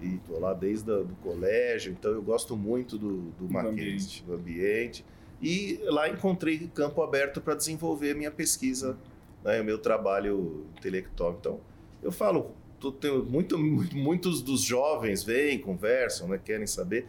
E 0.00 0.18
tô 0.26 0.38
lá 0.38 0.52
desde 0.52 0.90
o 0.90 1.08
colégio, 1.22 1.90
então 1.92 2.10
eu 2.10 2.22
gosto 2.22 2.54
muito 2.54 2.98
do, 2.98 3.30
do, 3.30 3.46
do 3.46 3.52
Mackenzie, 3.52 3.82
ambiente. 3.82 4.24
do 4.24 4.34
ambiente. 4.34 5.04
E 5.40 5.80
lá 5.84 6.08
encontrei 6.08 6.70
campo 6.74 7.02
aberto 7.02 7.40
para 7.40 7.54
desenvolver 7.54 8.14
minha 8.14 8.30
pesquisa, 8.30 8.96
né, 9.42 9.60
o 9.60 9.64
meu 9.64 9.78
trabalho 9.78 10.66
intelectual. 10.76 11.36
Então, 11.40 11.60
eu 12.02 12.12
falo, 12.12 12.52
tô, 12.78 12.92
tenho 12.92 13.24
muito, 13.24 13.58
muitos 13.94 14.42
dos 14.42 14.62
jovens 14.62 15.22
vêm, 15.22 15.58
conversam, 15.58 16.28
né, 16.28 16.40
querem 16.42 16.66
saber. 16.66 17.06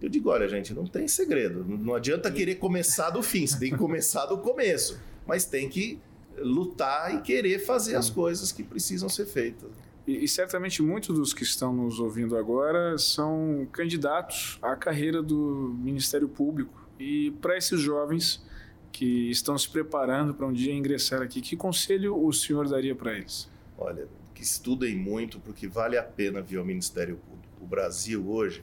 Eu 0.00 0.08
digo, 0.08 0.30
olha, 0.30 0.48
gente, 0.48 0.74
não 0.74 0.86
tem 0.86 1.06
segredo. 1.08 1.64
Não 1.64 1.94
adianta 1.94 2.30
querer 2.30 2.56
começar 2.56 3.10
do 3.10 3.22
fim, 3.22 3.46
você 3.46 3.58
tem 3.58 3.70
que 3.70 3.78
começar 3.78 4.26
do 4.26 4.38
começo. 4.38 5.00
Mas 5.26 5.44
tem 5.44 5.68
que 5.68 5.98
lutar 6.38 7.14
e 7.14 7.20
querer 7.22 7.60
fazer 7.60 7.96
as 7.96 8.10
coisas 8.10 8.52
que 8.52 8.62
precisam 8.62 9.08
ser 9.08 9.26
feitas. 9.26 9.70
E, 10.06 10.24
e, 10.24 10.28
certamente 10.28 10.82
muitos 10.82 11.16
dos 11.18 11.32
que 11.32 11.42
estão 11.42 11.72
nos 11.72 11.98
ouvindo 11.98 12.36
agora 12.36 12.98
são 12.98 13.66
candidatos 13.72 14.58
à 14.60 14.76
carreira 14.76 15.22
do 15.22 15.74
Ministério 15.78 16.28
Público. 16.28 16.86
E 16.98 17.30
para 17.40 17.56
esses 17.56 17.80
jovens 17.80 18.44
que 18.92 19.30
estão 19.30 19.56
se 19.58 19.68
preparando 19.68 20.34
para 20.34 20.46
um 20.46 20.52
dia 20.52 20.72
ingressar 20.72 21.22
aqui, 21.22 21.40
que 21.40 21.56
conselho 21.56 22.16
o 22.16 22.32
senhor 22.32 22.68
daria 22.68 22.94
para 22.94 23.14
eles? 23.14 23.48
Olha, 23.76 24.06
que 24.34 24.42
estudem 24.42 24.96
muito, 24.96 25.40
porque 25.40 25.66
vale 25.66 25.96
a 25.96 26.02
pena 26.02 26.40
vir 26.40 26.58
ao 26.58 26.64
Ministério 26.64 27.16
Público. 27.16 27.54
O 27.60 27.66
Brasil 27.66 28.28
hoje 28.28 28.62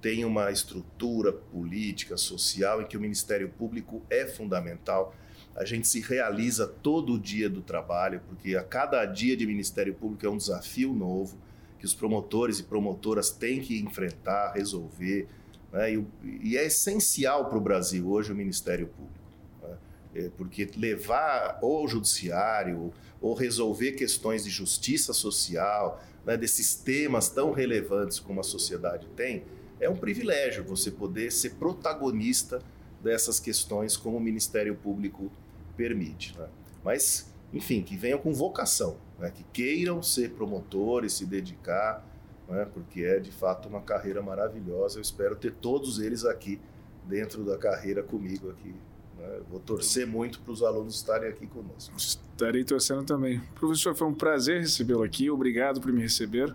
tem 0.00 0.24
uma 0.24 0.50
estrutura 0.50 1.32
política, 1.32 2.16
social, 2.16 2.80
em 2.80 2.86
que 2.86 2.96
o 2.96 3.00
Ministério 3.00 3.48
Público 3.48 4.00
é 4.08 4.26
fundamental 4.26 5.14
a 5.58 5.64
gente 5.64 5.88
se 5.88 6.00
realiza 6.00 6.68
todo 6.68 7.18
dia 7.18 7.50
do 7.50 7.60
trabalho, 7.60 8.20
porque 8.28 8.54
a 8.54 8.62
cada 8.62 9.04
dia 9.04 9.36
de 9.36 9.44
Ministério 9.44 9.92
Público 9.92 10.24
é 10.24 10.30
um 10.30 10.36
desafio 10.36 10.94
novo 10.94 11.36
que 11.80 11.84
os 11.84 11.92
promotores 11.92 12.60
e 12.60 12.62
promotoras 12.62 13.30
têm 13.30 13.60
que 13.60 13.80
enfrentar, 13.80 14.52
resolver. 14.52 15.26
Né? 15.72 15.94
E, 15.94 16.06
e, 16.44 16.56
é 16.56 16.64
essencial 16.64 17.46
para 17.46 17.58
o 17.58 17.60
Brasil 17.60 18.08
hoje 18.08 18.32
o 18.32 18.36
Ministério 18.36 18.86
Público. 18.86 19.18
Né? 19.62 19.76
É 20.14 20.30
porque 20.36 20.70
levar 20.76 21.58
ou 21.60 21.78
ao 21.78 21.88
judiciário 21.88 22.92
ou 23.20 23.34
resolver 23.34 23.92
questões 23.92 24.44
de 24.44 24.50
justiça 24.50 25.12
social, 25.12 26.00
né? 26.24 26.36
desses 26.36 26.76
temas 26.76 27.30
tão 27.30 27.50
relevantes 27.50 28.20
como 28.20 28.38
a 28.38 28.44
sociedade 28.44 29.08
tem, 29.16 29.42
é 29.80 29.90
um 29.90 29.96
privilégio 29.96 30.62
você 30.62 30.88
poder 30.88 31.32
ser 31.32 31.54
protagonista 31.54 32.62
dessas 33.02 33.40
questões 33.40 33.96
como 33.96 34.18
o 34.18 34.20
Ministério 34.20 34.76
Público 34.76 35.32
permite. 35.78 36.36
Né? 36.36 36.48
Mas, 36.84 37.32
enfim, 37.54 37.80
que 37.80 37.96
venham 37.96 38.18
com 38.18 38.34
vocação, 38.34 38.96
né? 39.18 39.30
que 39.30 39.44
queiram 39.52 40.02
ser 40.02 40.32
promotores, 40.32 41.12
se 41.12 41.24
dedicar, 41.24 42.04
né? 42.48 42.66
porque 42.74 43.02
é 43.02 43.20
de 43.20 43.30
fato 43.30 43.68
uma 43.68 43.80
carreira 43.80 44.20
maravilhosa. 44.20 44.98
Eu 44.98 45.02
espero 45.02 45.36
ter 45.36 45.52
todos 45.52 46.00
eles 46.00 46.24
aqui 46.24 46.60
dentro 47.04 47.44
da 47.44 47.56
carreira 47.56 48.02
comigo 48.02 48.50
aqui. 48.50 48.74
Né? 49.16 49.40
Vou 49.48 49.60
torcer 49.60 50.06
muito 50.06 50.40
para 50.40 50.52
os 50.52 50.62
alunos 50.62 50.96
estarem 50.96 51.28
aqui 51.28 51.46
conosco. 51.46 51.94
Estarei 51.96 52.64
torcendo 52.64 53.04
também. 53.04 53.40
Professor, 53.54 53.94
foi 53.94 54.08
um 54.08 54.14
prazer 54.14 54.60
recebê-lo 54.60 55.04
aqui. 55.04 55.30
Obrigado 55.30 55.80
por 55.80 55.92
me 55.92 56.02
receber. 56.02 56.54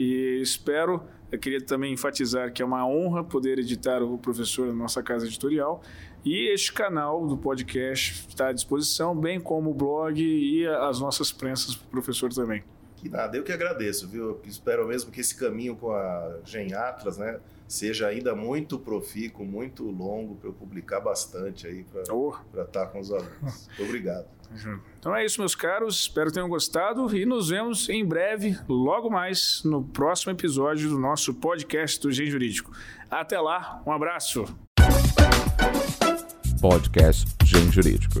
E 0.00 0.40
espero, 0.40 1.02
eu 1.30 1.38
queria 1.38 1.60
também 1.60 1.92
enfatizar 1.92 2.50
que 2.54 2.62
é 2.62 2.64
uma 2.64 2.86
honra 2.86 3.22
poder 3.22 3.58
editar 3.58 4.02
o 4.02 4.16
professor 4.16 4.66
na 4.68 4.72
nossa 4.72 5.02
casa 5.02 5.26
editorial 5.26 5.82
e 6.24 6.50
este 6.54 6.72
canal 6.72 7.26
do 7.26 7.36
podcast 7.36 8.26
está 8.26 8.48
à 8.48 8.52
disposição, 8.54 9.14
bem 9.14 9.38
como 9.38 9.72
o 9.72 9.74
blog 9.74 10.18
e 10.18 10.66
as 10.66 11.00
nossas 11.00 11.30
prensas 11.30 11.76
para 11.76 11.86
o 11.86 11.90
professor 11.90 12.32
também. 12.32 12.64
Que 13.00 13.08
nada, 13.08 13.34
eu 13.34 13.42
que 13.42 13.50
agradeço, 13.50 14.06
viu? 14.06 14.24
Eu 14.24 14.42
espero 14.44 14.86
mesmo 14.86 15.10
que 15.10 15.22
esse 15.22 15.34
caminho 15.34 15.74
com 15.74 15.90
a 15.90 16.36
Gen 16.44 16.74
Atlas, 16.74 17.16
né, 17.16 17.40
seja 17.66 18.08
ainda 18.08 18.34
muito 18.34 18.78
profícuo, 18.78 19.46
muito 19.46 19.84
longo, 19.84 20.34
para 20.34 20.50
eu 20.50 20.52
publicar 20.52 21.00
bastante 21.00 21.66
aí, 21.66 21.82
para 21.84 22.14
oh. 22.14 22.34
estar 22.50 22.66
tá 22.66 22.86
com 22.86 23.00
os 23.00 23.10
alunos. 23.10 23.68
Muito 23.78 23.84
obrigado. 23.84 24.26
Então 24.98 25.14
é 25.14 25.24
isso, 25.24 25.40
meus 25.40 25.54
caros. 25.54 26.00
Espero 26.00 26.26
que 26.26 26.34
tenham 26.34 26.48
gostado 26.48 27.16
e 27.16 27.24
nos 27.24 27.48
vemos 27.48 27.88
em 27.88 28.04
breve, 28.04 28.58
logo 28.68 29.08
mais, 29.08 29.62
no 29.64 29.82
próximo 29.82 30.32
episódio 30.32 30.90
do 30.90 30.98
nosso 30.98 31.32
podcast 31.32 32.00
do 32.00 32.10
Gen 32.10 32.26
Jurídico. 32.26 32.72
Até 33.08 33.40
lá, 33.40 33.80
um 33.86 33.92
abraço. 33.92 34.44
Podcast 36.60 37.32
Gen 37.44 37.70
Jurídico. 37.72 38.20